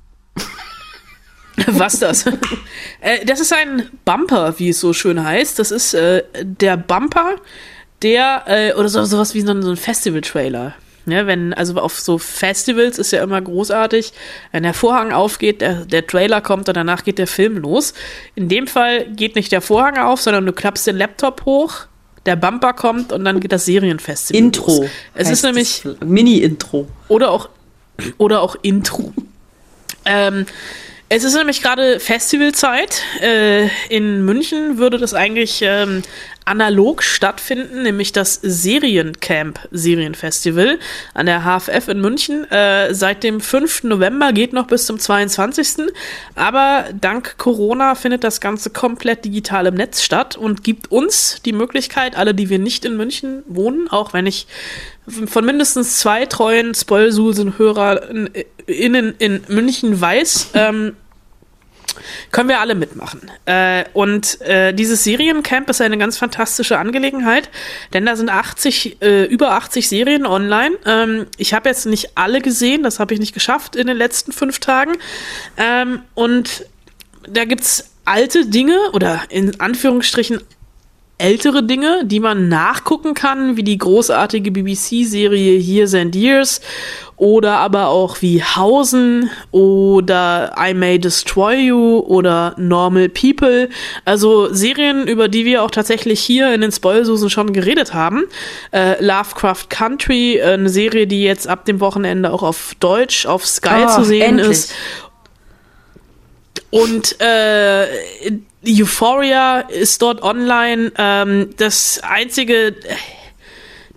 [1.68, 2.26] Was das?
[3.02, 5.60] äh, das ist ein Bumper, wie es so schön heißt.
[5.60, 7.36] Das ist äh, der Bumper,
[8.02, 10.76] der, äh, oder so, sowas wie so ein, so ein Festival-Trailer.
[11.12, 14.14] Ja, wenn, also auf so Festivals ist ja immer großartig,
[14.52, 17.94] wenn der Vorhang aufgeht, der, der Trailer kommt und danach geht der Film los.
[18.36, 21.86] In dem Fall geht nicht der Vorhang auf, sondern du klappst den Laptop hoch,
[22.26, 24.82] der Bumper kommt und dann geht das Serienfestival Intro.
[24.82, 24.90] los.
[25.16, 25.84] Es ist nämlich.
[26.06, 26.88] Mini-Intro.
[27.08, 27.50] oder auch,
[28.18, 29.14] oder auch Intro.
[30.06, 30.46] Ähm,
[31.10, 33.02] es ist nämlich gerade Festivalzeit.
[33.20, 36.04] Äh, in München würde das eigentlich ähm,
[36.46, 40.78] analog stattfinden, nämlich das Seriencamp Serienfestival
[41.16, 42.50] an der HFF in München.
[42.52, 43.84] Äh, seit dem 5.
[43.84, 45.92] November geht noch bis zum 22.
[46.36, 51.54] Aber dank Corona findet das Ganze komplett digital im Netz statt und gibt uns die
[51.54, 54.46] Möglichkeit, alle, die wir nicht in München wohnen, auch wenn ich
[55.10, 58.10] von mindestens zwei treuen Spoilsusen-Hörer
[58.68, 60.96] in, München weiß, ähm,
[62.32, 63.32] können wir alle mitmachen.
[63.46, 67.50] Äh, und äh, dieses Seriencamp ist eine ganz fantastische Angelegenheit,
[67.94, 70.78] denn da sind 80, äh, über 80 Serien online.
[70.86, 74.32] Ähm, ich habe jetzt nicht alle gesehen, das habe ich nicht geschafft in den letzten
[74.32, 74.94] fünf Tagen.
[75.58, 76.66] Ähm, und
[77.28, 80.42] da gibt's alte Dinge oder in Anführungsstrichen
[81.20, 86.62] ältere Dinge, die man nachgucken kann, wie die großartige BBC-Serie Years and Years
[87.18, 93.68] oder aber auch wie Hausen oder I May Destroy You oder Normal People.
[94.06, 98.24] Also Serien, über die wir auch tatsächlich hier in den Spoilsusen schon geredet haben.
[98.72, 103.46] Äh, Lovecraft Country, äh, eine Serie, die jetzt ab dem Wochenende auch auf Deutsch auf
[103.46, 104.50] Sky Ah, zu sehen endlich.
[104.52, 104.74] ist.
[106.72, 107.88] Und äh,
[108.66, 110.92] Euphoria ist dort online.
[110.98, 112.76] Ähm, das einzige,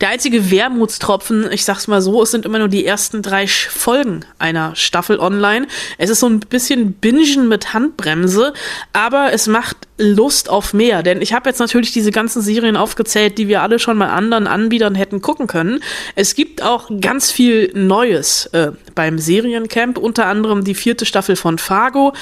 [0.03, 4.25] der einzige Wermutstropfen, ich sag's mal so, es sind immer nur die ersten drei Folgen
[4.39, 5.69] einer Staffel online.
[5.97, 8.53] Es ist so ein bisschen Bingen mit Handbremse,
[8.93, 11.03] aber es macht Lust auf mehr.
[11.03, 14.49] Denn ich habe jetzt natürlich diese ganzen Serien aufgezählt, die wir alle schon mal anderen
[14.49, 15.81] Anbietern hätten gucken können.
[16.17, 21.59] Es gibt auch ganz viel Neues äh, beim Seriencamp, unter anderem die vierte Staffel von
[21.59, 22.13] Fargo,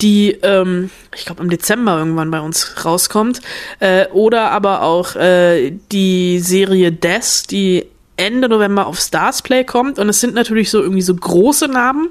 [0.00, 3.40] die ähm, ich glaube im Dezember irgendwann bei uns rauskommt,
[3.80, 7.86] äh, oder aber auch äh, die Serie Death, die
[8.16, 9.98] Ende November auf Starsplay kommt.
[9.98, 12.08] Und es sind natürlich so irgendwie so große Namen.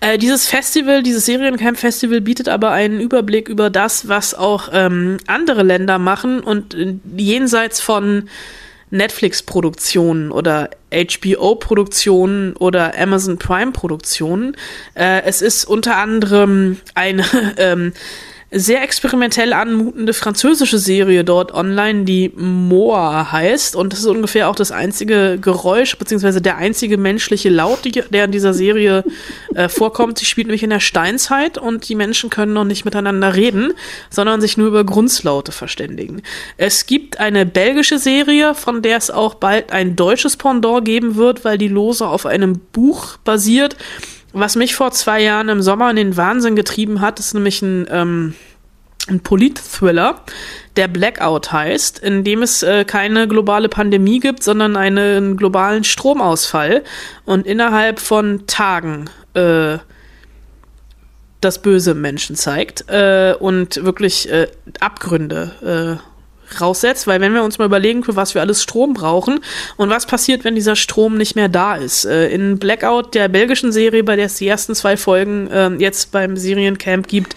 [0.00, 5.62] Äh, dieses Festival, dieses Seriencamp-Festival bietet aber einen Überblick über das, was auch ähm, andere
[5.62, 8.28] Länder machen und äh, jenseits von
[8.90, 14.56] Netflix-Produktionen oder HBO-Produktionen oder Amazon Prime-Produktionen.
[14.94, 17.24] Äh, es ist unter anderem eine
[17.56, 17.92] ähm,
[18.50, 23.74] sehr experimentell anmutende französische Serie dort online, die Moa heißt.
[23.74, 28.26] Und das ist ungefähr auch das einzige Geräusch, beziehungsweise der einzige menschliche Laut, die, der
[28.26, 29.02] in dieser Serie
[29.54, 30.18] äh, vorkommt.
[30.18, 33.72] Sie spielt nämlich in der Steinzeit und die Menschen können noch nicht miteinander reden,
[34.10, 36.22] sondern sich nur über Grunzlaute verständigen.
[36.56, 41.44] Es gibt eine belgische Serie, von der es auch bald ein deutsches Pendant geben wird,
[41.44, 43.76] weil die lose auf einem Buch basiert.
[44.38, 47.86] Was mich vor zwei Jahren im Sommer in den Wahnsinn getrieben hat, ist nämlich ein,
[47.90, 48.34] ähm,
[49.08, 50.20] ein Polit-Thriller,
[50.76, 56.84] der Blackout heißt, in dem es äh, keine globale Pandemie gibt, sondern einen globalen Stromausfall
[57.24, 59.78] und innerhalb von Tagen äh,
[61.40, 64.48] das Böse Menschen zeigt äh, und wirklich äh,
[64.80, 66.15] Abgründe äh,
[66.60, 69.40] raussetzt, weil wenn wir uns mal überlegen, für was wir alles Strom brauchen
[69.76, 72.04] und was passiert, wenn dieser Strom nicht mehr da ist.
[72.04, 76.12] Äh, in Blackout, der belgischen Serie, bei der es die ersten zwei Folgen äh, jetzt
[76.12, 77.36] beim Seriencamp gibt,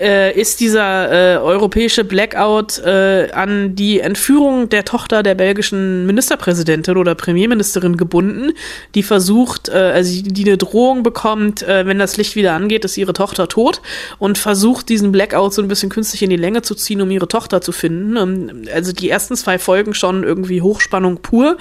[0.00, 6.96] äh, ist dieser äh, europäische Blackout äh, an die Entführung der Tochter der belgischen Ministerpräsidentin
[6.96, 8.52] oder Premierministerin gebunden,
[8.94, 12.96] die versucht, äh, also die, eine Drohung bekommt, äh, wenn das Licht wieder angeht, ist
[12.96, 13.82] ihre Tochter tot
[14.18, 17.28] und versucht diesen Blackout so ein bisschen künstlich in die Länge zu ziehen, um ihre
[17.28, 18.68] Tochter zu finden.
[18.72, 21.58] Also die ersten zwei Folgen schon irgendwie Hochspannung pur.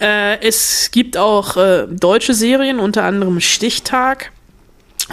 [0.00, 4.31] Äh, es gibt auch äh, deutsche Serien, unter anderem Stichtag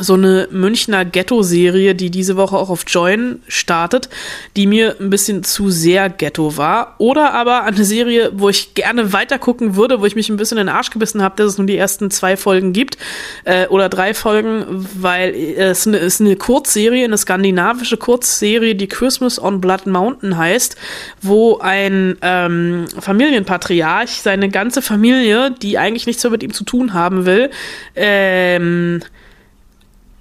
[0.02, 4.10] so eine Münchner Ghetto-Serie, die diese Woche auch auf Join startet,
[4.56, 6.96] die mir ein bisschen zu sehr Ghetto war.
[6.98, 10.68] Oder aber eine Serie, wo ich gerne weitergucken würde, wo ich mich ein bisschen in
[10.68, 12.98] den Arsch gebissen habe, dass es nur die ersten zwei Folgen gibt
[13.44, 19.42] äh, oder drei Folgen, weil es eine, ist eine Kurzserie, eine skandinavische Kurzserie, die Christmas
[19.42, 20.76] on Blood Mountain heißt,
[21.22, 26.94] wo ein ähm, Familienpatriarch seine ganze Familie, die eigentlich nichts mehr mit ihm zu tun
[26.94, 27.50] haben will,
[27.96, 29.02] ähm,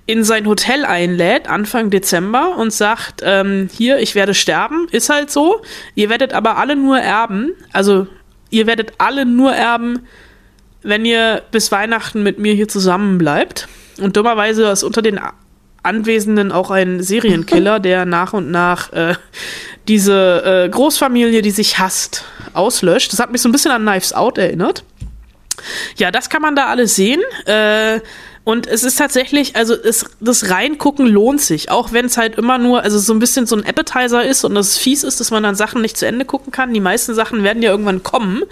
[0.09, 5.31] in sein Hotel einlädt, Anfang Dezember, und sagt, ähm, hier, ich werde sterben, ist halt
[5.31, 5.61] so.
[5.95, 8.07] Ihr werdet aber alle nur erben, also
[8.49, 10.07] ihr werdet alle nur erben,
[10.83, 13.69] wenn ihr bis Weihnachten mit mir hier zusammen bleibt.
[14.01, 15.21] Und dummerweise ist unter den
[15.83, 19.15] Anwesenden auch ein Serienkiller, der nach und nach äh,
[19.89, 23.13] diese äh, Großfamilie, die sich hasst, auslöscht.
[23.13, 24.85] Das hat mich so ein bisschen an Knives Out erinnert.
[25.97, 27.21] Ja, das kann man da alles sehen.
[27.47, 28.01] Äh,
[28.49, 32.57] und es ist tatsächlich, also es, das Reingucken lohnt sich, auch wenn es halt immer
[32.57, 35.43] nur, also so ein bisschen so ein Appetizer ist und es fies ist, dass man
[35.43, 36.73] dann Sachen nicht zu Ende gucken kann.
[36.73, 38.45] Die meisten Sachen werden ja irgendwann kommen.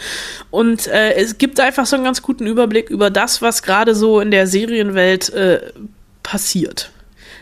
[0.51, 4.21] Und äh, es gibt einfach so einen ganz guten Überblick über das, was gerade so
[4.21, 5.61] in der Serienwelt äh,
[6.23, 6.91] passiert.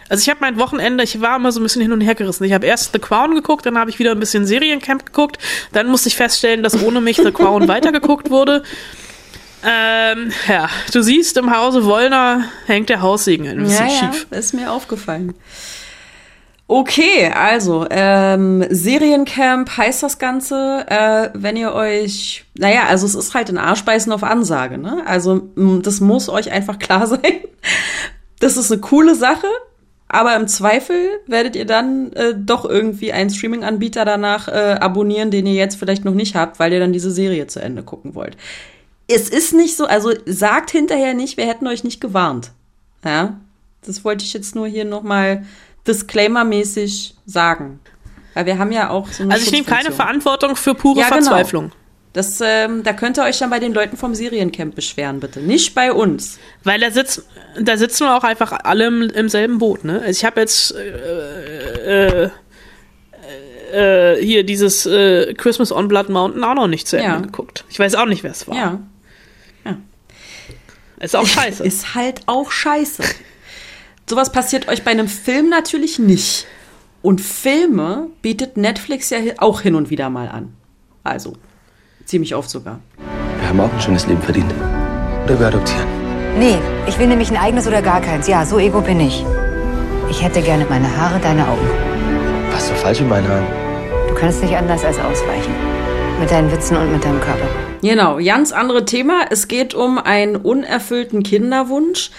[0.09, 2.45] Also ich habe mein Wochenende, ich war immer so ein bisschen hin und her gerissen.
[2.45, 5.39] Ich habe erst The Crown geguckt, dann habe ich wieder ein bisschen Seriencamp geguckt,
[5.73, 8.63] dann musste ich feststellen, dass ohne mich The Crown weitergeguckt wurde.
[9.65, 14.27] Ähm, ja, du siehst, im Hause Wollner hängt der Haussegen ein bisschen ja, schief.
[14.31, 15.35] Ja, ist mir aufgefallen.
[16.67, 23.35] Okay, also ähm, Seriencamp heißt das Ganze, äh, wenn ihr euch, naja, also es ist
[23.35, 25.03] halt ein Arschbeißen auf Ansage, ne?
[25.07, 27.21] Also das muss euch einfach klar sein.
[28.41, 29.47] Das ist eine coole Sache,
[30.09, 35.47] aber im Zweifel werdet ihr dann äh, doch irgendwie einen Streaming-Anbieter danach äh, abonnieren, den
[35.47, 38.37] ihr jetzt vielleicht noch nicht habt, weil ihr dann diese Serie zu Ende gucken wollt
[39.09, 42.53] es ist nicht so, also sagt hinterher nicht, wir hätten euch nicht gewarnt.
[43.05, 43.39] Ja,
[43.87, 45.45] das wollte ich jetzt nur hier nochmal
[45.87, 47.81] disclaimer-mäßig sagen.
[48.33, 51.21] Weil wir haben ja auch so Also ich nehme keine Verantwortung für pure ja, genau.
[51.23, 51.73] Verzweiflung.
[52.15, 55.41] Das, ähm, da könnt ihr euch dann bei den Leuten vom Seriencamp beschweren, bitte.
[55.41, 56.39] Nicht bei uns.
[56.63, 57.25] Weil da sitzen,
[57.61, 59.95] da sitzen wir auch einfach alle im, im selben Boot, ne?
[59.95, 62.31] Also ich habe jetzt äh, äh,
[63.73, 67.19] äh, hier dieses äh, Christmas on Blood Mountain auch noch nicht zu Ende ja.
[67.19, 67.65] geguckt.
[67.69, 68.57] Ich weiß auch nicht, wer es war.
[68.57, 68.79] Ja.
[71.05, 71.65] Ist auch scheiße.
[71.65, 73.03] Ist halt auch scheiße.
[74.09, 76.47] Sowas passiert euch bei einem Film natürlich nicht.
[77.03, 80.55] Und Filme bietet Netflix ja auch hin und wieder mal an.
[81.03, 81.35] Also,
[82.07, 82.81] ziemlich oft sogar.
[83.39, 84.51] Wir haben auch ein schönes Leben verdient.
[85.25, 85.87] Oder wir adoptieren.
[86.39, 88.27] Nee, ich will nämlich ein eigenes oder gar keins.
[88.27, 89.25] Ja, so ego bin ich.
[90.09, 91.69] Ich hätte gerne meine Haare, deine Augen.
[92.51, 93.47] Was ist so falsch mit meinen Haaren?
[94.09, 95.53] Du kannst nicht anders als ausweichen.
[96.19, 97.49] Mit deinen Witzen und mit deinem Körper.
[97.85, 99.27] Genau, ganz andere Thema.
[99.29, 102.11] Es geht um einen unerfüllten Kinderwunsch.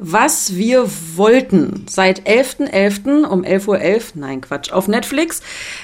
[0.00, 2.72] Was wir wollten seit 11.11.
[2.72, 3.26] .11.
[3.26, 5.40] um 11.11 Uhr, .11, nein Quatsch, auf Netflix.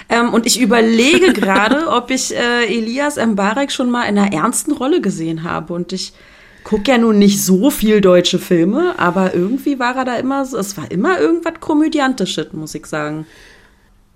[0.09, 4.73] Ähm, und ich überlege gerade, ob ich äh, Elias Mbarek schon mal in einer ernsten
[4.73, 5.73] Rolle gesehen habe.
[5.73, 6.15] Und ich
[6.65, 10.77] gucke ja nun nicht so viel deutsche Filme, aber irgendwie war er da immer, es
[10.77, 13.25] war immer irgendwas Komödiantisches, muss ich sagen.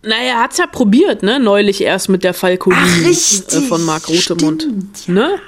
[0.02, 1.38] Naja, er hat's ja probiert, ne?
[1.38, 4.62] Neulich erst mit der Falkolini äh, von Marc Rotemund.
[4.62, 5.14] Stimmt, ja.
[5.14, 5.38] Ne?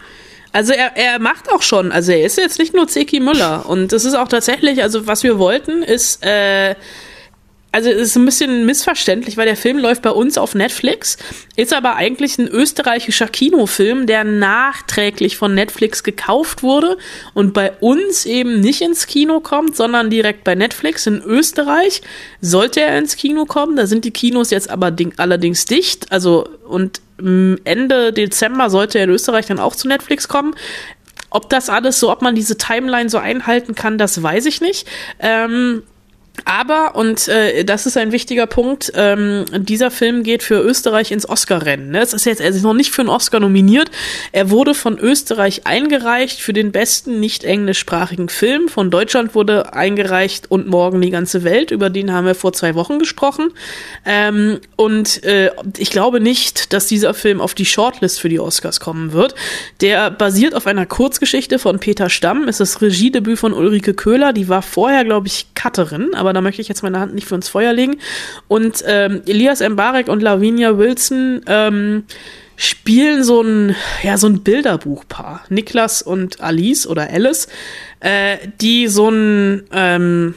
[0.52, 3.68] Also er, er macht auch schon, also er ist jetzt nicht nur Zeki Müller.
[3.68, 6.76] Und das ist auch tatsächlich, also was wir wollten, ist äh,
[7.74, 11.16] also es ist ein bisschen missverständlich, weil der Film läuft bei uns auf Netflix,
[11.56, 16.96] ist aber eigentlich ein österreichischer Kinofilm, der nachträglich von Netflix gekauft wurde
[17.34, 21.08] und bei uns eben nicht ins Kino kommt, sondern direkt bei Netflix.
[21.08, 22.02] In Österreich
[22.40, 27.00] sollte er ins Kino kommen, da sind die Kinos jetzt aber allerdings dicht, also und
[27.18, 30.54] Ende Dezember sollte er in Österreich dann auch zu Netflix kommen.
[31.30, 34.86] Ob das alles so, ob man diese Timeline so einhalten kann, das weiß ich nicht.
[35.18, 35.82] Ähm,
[36.44, 41.28] aber, und äh, das ist ein wichtiger Punkt, ähm, dieser Film geht für Österreich ins
[41.28, 41.90] Oscar-Rennen.
[41.90, 42.00] Ne?
[42.00, 43.90] Es ist jetzt, er ist noch nicht für einen Oscar nominiert.
[44.32, 48.68] Er wurde von Österreich eingereicht für den besten nicht englischsprachigen Film.
[48.68, 51.70] Von Deutschland wurde eingereicht und morgen die ganze Welt.
[51.70, 53.50] Über den haben wir vor zwei Wochen gesprochen.
[54.04, 58.80] Ähm, und äh, ich glaube nicht, dass dieser Film auf die Shortlist für die Oscars
[58.80, 59.36] kommen wird.
[59.80, 62.48] Der basiert auf einer Kurzgeschichte von Peter Stamm.
[62.48, 64.32] Es ist das Regiedebüt von Ulrike Köhler.
[64.32, 67.34] Die war vorher, glaube ich, Cutterin aber da möchte ich jetzt meine Hand nicht für
[67.34, 67.96] ins Feuer legen.
[68.48, 72.04] Und ähm, Elias Mbarek und Lavinia Wilson ähm,
[72.56, 75.44] spielen so ein, ja, so ein Bilderbuchpaar.
[75.48, 77.48] Niklas und Alice oder Alice,
[78.00, 80.34] äh, die so ein ähm,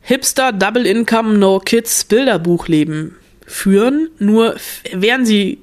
[0.00, 4.08] Hipster Double Income No Kids Bilderbuchleben führen.
[4.18, 4.56] Nur
[4.92, 5.58] wären sie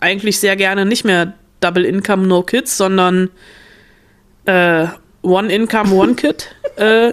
[0.00, 3.30] eigentlich sehr gerne nicht mehr Double Income No Kids, sondern
[4.46, 4.86] äh,
[5.22, 6.48] One Income One Kid.
[6.74, 7.12] Äh,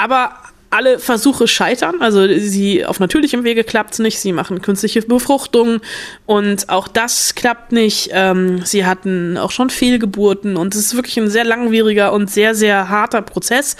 [0.00, 0.32] aber
[0.70, 1.96] alle Versuche scheitern.
[2.00, 4.20] Also sie auf natürlichem Wege klappt es nicht.
[4.20, 5.80] Sie machen künstliche Befruchtung
[6.26, 8.10] und auch das klappt nicht.
[8.12, 12.54] Ähm, sie hatten auch schon Fehlgeburten und es ist wirklich ein sehr langwieriger und sehr,
[12.54, 13.76] sehr harter Prozess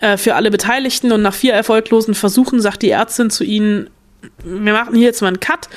[0.00, 1.12] äh, für alle Beteiligten.
[1.12, 3.88] Und nach vier erfolglosen Versuchen sagt die Ärztin zu ihnen,
[4.44, 5.68] wir machen hier jetzt mal einen Cut.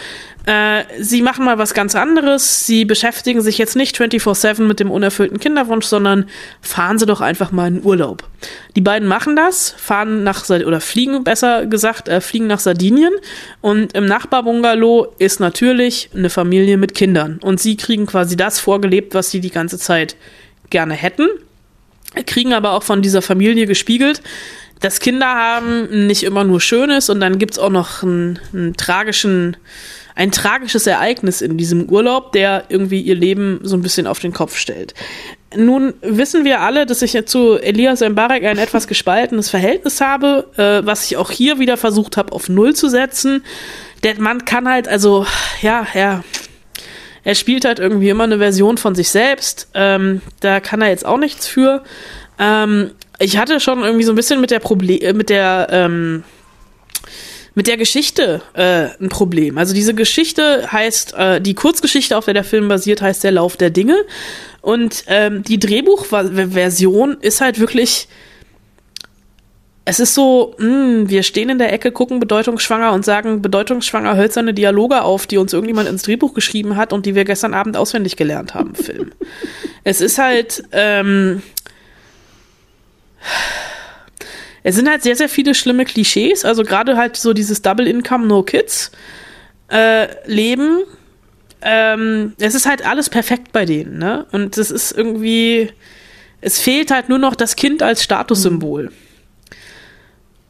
[0.48, 2.66] Äh, sie machen mal was ganz anderes.
[2.66, 6.26] Sie beschäftigen sich jetzt nicht 24-7 mit dem unerfüllten Kinderwunsch, sondern
[6.62, 8.24] fahren Sie doch einfach mal in Urlaub.
[8.78, 13.12] Die beiden machen das, fahren nach, oder fliegen besser gesagt, äh, fliegen nach Sardinien.
[13.60, 17.40] Und im Nachbarbungalow ist natürlich eine Familie mit Kindern.
[17.42, 20.16] Und sie kriegen quasi das vorgelebt, was sie die ganze Zeit
[20.70, 21.28] gerne hätten.
[22.26, 24.22] Kriegen aber auch von dieser Familie gespiegelt,
[24.80, 29.58] dass Kinder haben nicht immer nur Schönes und dann gibt's auch noch einen, einen tragischen
[30.18, 34.34] ein tragisches Ereignis in diesem Urlaub, der irgendwie ihr Leben so ein bisschen auf den
[34.34, 34.96] Kopf stellt.
[35.56, 40.86] Nun wissen wir alle, dass ich zu Elias Mbarek ein etwas gespaltenes Verhältnis habe, äh,
[40.86, 43.46] was ich auch hier wieder versucht habe, auf Null zu setzen.
[44.04, 45.28] Der Mann kann halt, also,
[45.62, 46.24] ja, er,
[47.24, 49.70] er spielt halt irgendwie immer eine Version von sich selbst.
[49.76, 51.84] Ähm, da kann er jetzt auch nichts für.
[52.40, 56.24] Ähm, ich hatte schon irgendwie so ein bisschen mit der Problem, mit der, ähm,
[57.56, 59.58] mit der Geschichte äh, ein Problem.
[59.58, 63.58] Also diese Geschichte heißt, äh, die Kurzgeschichte, auf der der Film basiert, heißt Der Lauf
[63.58, 63.96] der Dinge.
[64.62, 68.08] Und ähm, die Drehbuchversion ist halt wirklich.
[69.90, 74.18] Es ist so, mh, hm, wir stehen in der Ecke, gucken bedeutungsschwanger und sagen bedeutungsschwanger
[74.18, 77.78] hölzerne Dialoge auf, die uns irgendjemand ins Drehbuch geschrieben hat und die wir gestern Abend
[77.78, 79.14] auswendig gelernt haben, Film.
[79.86, 81.42] es ist halt, ähm,
[84.64, 86.46] es sind halt sehr, sehr viele schlimme Klischees.
[86.46, 88.92] Also gerade halt so dieses Double Income, No Kids
[89.72, 90.84] äh, Leben.
[91.62, 94.26] Ähm, es ist halt alles perfekt bei denen, ne?
[94.32, 95.72] Und es ist irgendwie,
[96.42, 98.84] es fehlt halt nur noch das Kind als Statussymbol.
[98.84, 98.92] Mhm.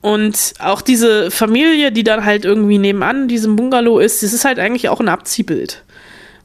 [0.01, 4.45] Und auch diese Familie, die dann halt irgendwie nebenan in diesem Bungalow ist, das ist
[4.45, 5.83] halt eigentlich auch ein Abziehbild.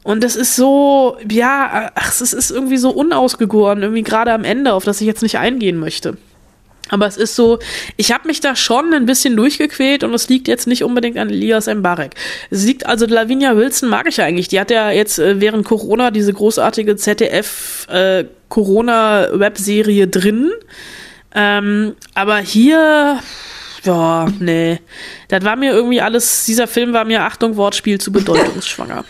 [0.03, 4.73] Und das ist so, ja, ach, es ist irgendwie so unausgegoren, irgendwie gerade am Ende,
[4.73, 6.17] auf das ich jetzt nicht eingehen möchte.
[6.89, 7.59] Aber es ist so,
[7.95, 11.29] ich habe mich da schon ein bisschen durchgequält und es liegt jetzt nicht unbedingt an
[11.29, 12.15] Elias Mbarek.
[12.49, 14.49] Es liegt also Lavinia Wilson mag ich ja eigentlich.
[14.49, 20.51] Die hat ja jetzt äh, während Corona diese großartige ZDF äh, Corona Webserie drin.
[21.33, 23.19] Ähm, aber hier
[23.83, 24.79] ja, nee.
[25.27, 29.03] Das war mir irgendwie alles, dieser Film war mir, Achtung, Wortspiel zu bedeutungsschwanger.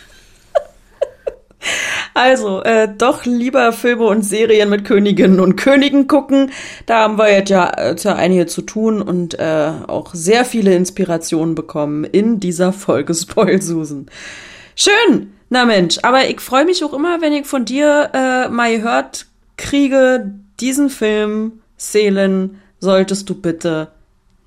[2.14, 6.52] Also, äh, doch lieber Filme und Serien mit Königinnen und Königen gucken.
[6.86, 10.76] Da haben wir jetzt ja, äh, ja einige zu tun und äh, auch sehr viele
[10.76, 14.08] Inspirationen bekommen in dieser Folge Spoil Susan.
[14.76, 15.34] Schön!
[15.50, 19.28] Na Mensch, aber ich freue mich auch immer, wenn ich von dir äh, mal gehört
[19.56, 23.90] kriege, diesen Film, Seelen, solltest du bitte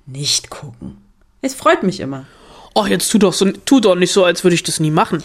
[0.05, 0.97] nicht gucken.
[1.41, 2.25] Es freut mich immer.
[2.75, 5.23] Ach, jetzt tu doch, so, tu doch nicht so, als würde ich das nie machen.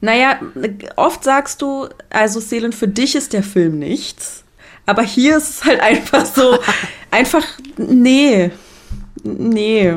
[0.00, 0.38] Naja,
[0.96, 4.44] oft sagst du, also Seelen, für dich ist der Film nichts.
[4.86, 6.58] Aber hier ist es halt einfach so,
[7.10, 7.44] einfach,
[7.76, 8.50] nee,
[9.22, 9.96] nee.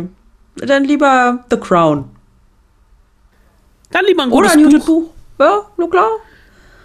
[0.55, 2.09] Dann lieber The Crown.
[3.91, 4.85] Dann lieber ein gutes Oder ein Buch.
[4.85, 5.09] Buch.
[5.39, 6.09] Ja, nur klar.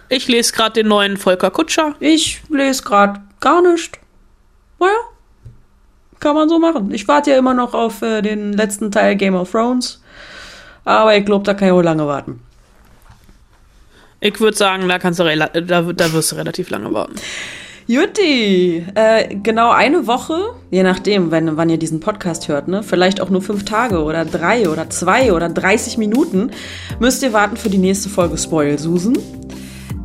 [0.09, 1.95] Ich lese gerade den neuen Volker Kutscher.
[1.99, 3.99] Ich lese gerade gar nicht.
[4.79, 4.93] Naja,
[6.19, 6.91] kann man so machen.
[6.93, 10.01] Ich warte ja immer noch auf äh, den letzten Teil Game of Thrones.
[10.85, 12.41] Aber ich glaube, da kann ich auch lange warten.
[14.19, 17.15] Ich würde sagen, da kannst du da, da wirst du relativ lange warten.
[17.89, 22.83] Jutti, äh, genau eine Woche, je nachdem, wenn, wann ihr diesen Podcast hört, ne?
[22.83, 26.51] Vielleicht auch nur fünf Tage oder drei oder zwei oder 30 Minuten,
[26.99, 29.17] müsst ihr warten für die nächste Folge Spoil Susan.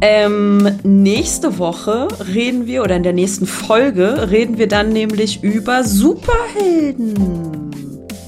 [0.00, 5.82] Ähm, nächste Woche reden wir, oder in der nächsten Folge reden wir dann nämlich über
[5.82, 7.14] Superhelden.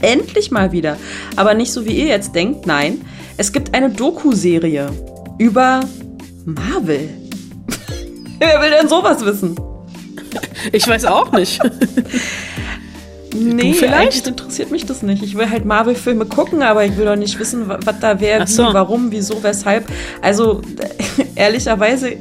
[0.00, 0.96] Endlich mal wieder.
[1.36, 3.02] Aber nicht so, wie ihr jetzt denkt, nein.
[3.36, 4.90] Es gibt eine Doku-Serie
[5.38, 5.80] über
[6.44, 7.08] Marvel.
[8.38, 9.56] Wer will denn sowas wissen?
[10.72, 11.60] Ich weiß auch nicht.
[13.34, 15.22] nee, vielleicht interessiert mich das nicht.
[15.22, 18.68] Ich will halt Marvel-Filme gucken, aber ich will doch nicht wissen, was da wäre, so.
[18.68, 19.86] wie, warum, wieso, weshalb.
[20.22, 20.62] Also,
[21.34, 22.16] ehrlicherweise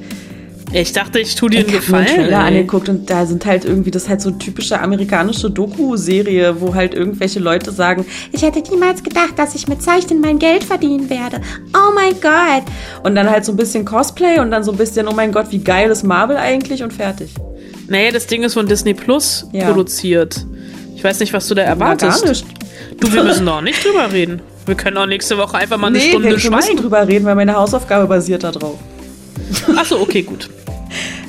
[0.81, 2.05] ich dachte, ich tue dir einen Gefallen.
[2.05, 5.49] Ich habe Trailer angeguckt und da sind halt irgendwie, das ist halt so typische amerikanische
[5.49, 10.39] Doku-Serie, wo halt irgendwelche Leute sagen, ich hätte niemals gedacht, dass ich mit Zeichnen mein
[10.39, 11.41] Geld verdienen werde.
[11.75, 12.63] Oh mein Gott.
[13.03, 15.47] Und dann halt so ein bisschen Cosplay und dann so ein bisschen, oh mein Gott,
[15.51, 17.31] wie geil ist Marvel eigentlich und fertig.
[17.87, 19.65] Nee, das Ding ist von Disney Plus ja.
[19.65, 20.45] produziert.
[20.95, 22.23] Ich weiß nicht, was du da erwartest.
[22.23, 22.45] Gar nicht.
[22.99, 24.41] Du, wir müssen doch nicht drüber reden.
[24.65, 26.51] Wir können auch nächste Woche einfach mal eine nee, Stunde wir, schweigen.
[26.51, 28.79] Wir müssen drüber reden, weil meine Hausaufgabe basiert da drauf.
[29.75, 30.49] Achso, okay, gut.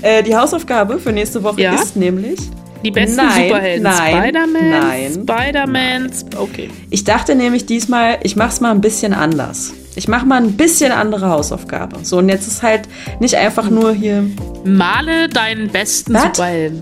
[0.05, 1.75] Äh, die Hausaufgabe für nächste Woche ja?
[1.75, 2.39] ist nämlich
[2.85, 3.83] Die besten Nein, Superhelden.
[3.83, 5.13] nein, Spider-Man.
[5.13, 6.11] Spider-Man.
[6.13, 6.69] Sp- Okay.
[6.91, 9.73] Ich dachte nämlich diesmal, ich mach's mal ein bisschen anders.
[9.97, 11.97] Ich mache mal ein bisschen andere Hausaufgabe.
[12.03, 12.83] So, und jetzt ist halt
[13.21, 14.25] nicht einfach nur hier.
[14.65, 16.25] Male deinen besten Was?
[16.25, 16.81] Superhelden.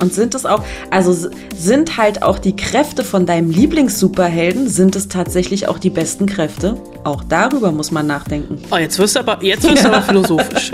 [0.00, 5.08] Und sind es auch, also sind halt auch die Kräfte von deinem Lieblings-Superhelden, sind es
[5.08, 6.76] tatsächlich auch die besten Kräfte?
[7.04, 8.58] Auch darüber muss man nachdenken.
[8.70, 10.72] Oh, jetzt wirst du aber, jetzt wirst du aber philosophisch.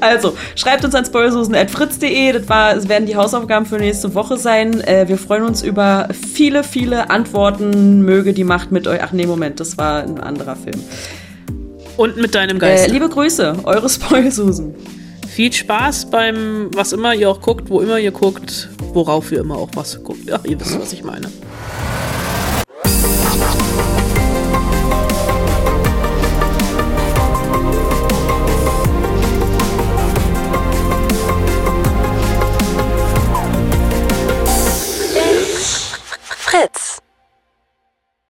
[0.00, 2.32] Also, schreibt uns an spoilsusen.fritz.de.
[2.32, 4.80] Das, war, das werden die Hausaufgaben für nächste Woche sein.
[4.82, 8.02] Äh, wir freuen uns über viele, viele Antworten.
[8.02, 9.00] Möge die Macht mit euch.
[9.02, 10.80] Ach nee, Moment, das war ein anderer Film.
[11.96, 12.90] Und mit deinem Äh, Geist.
[12.90, 14.74] liebe Grüße, eure Spoilsusen.
[15.28, 19.56] Viel Spaß beim, was immer ihr auch guckt, wo immer ihr guckt, worauf ihr immer
[19.56, 20.28] auch was guckt.
[20.28, 21.28] Ja, ihr wisst, was ich meine.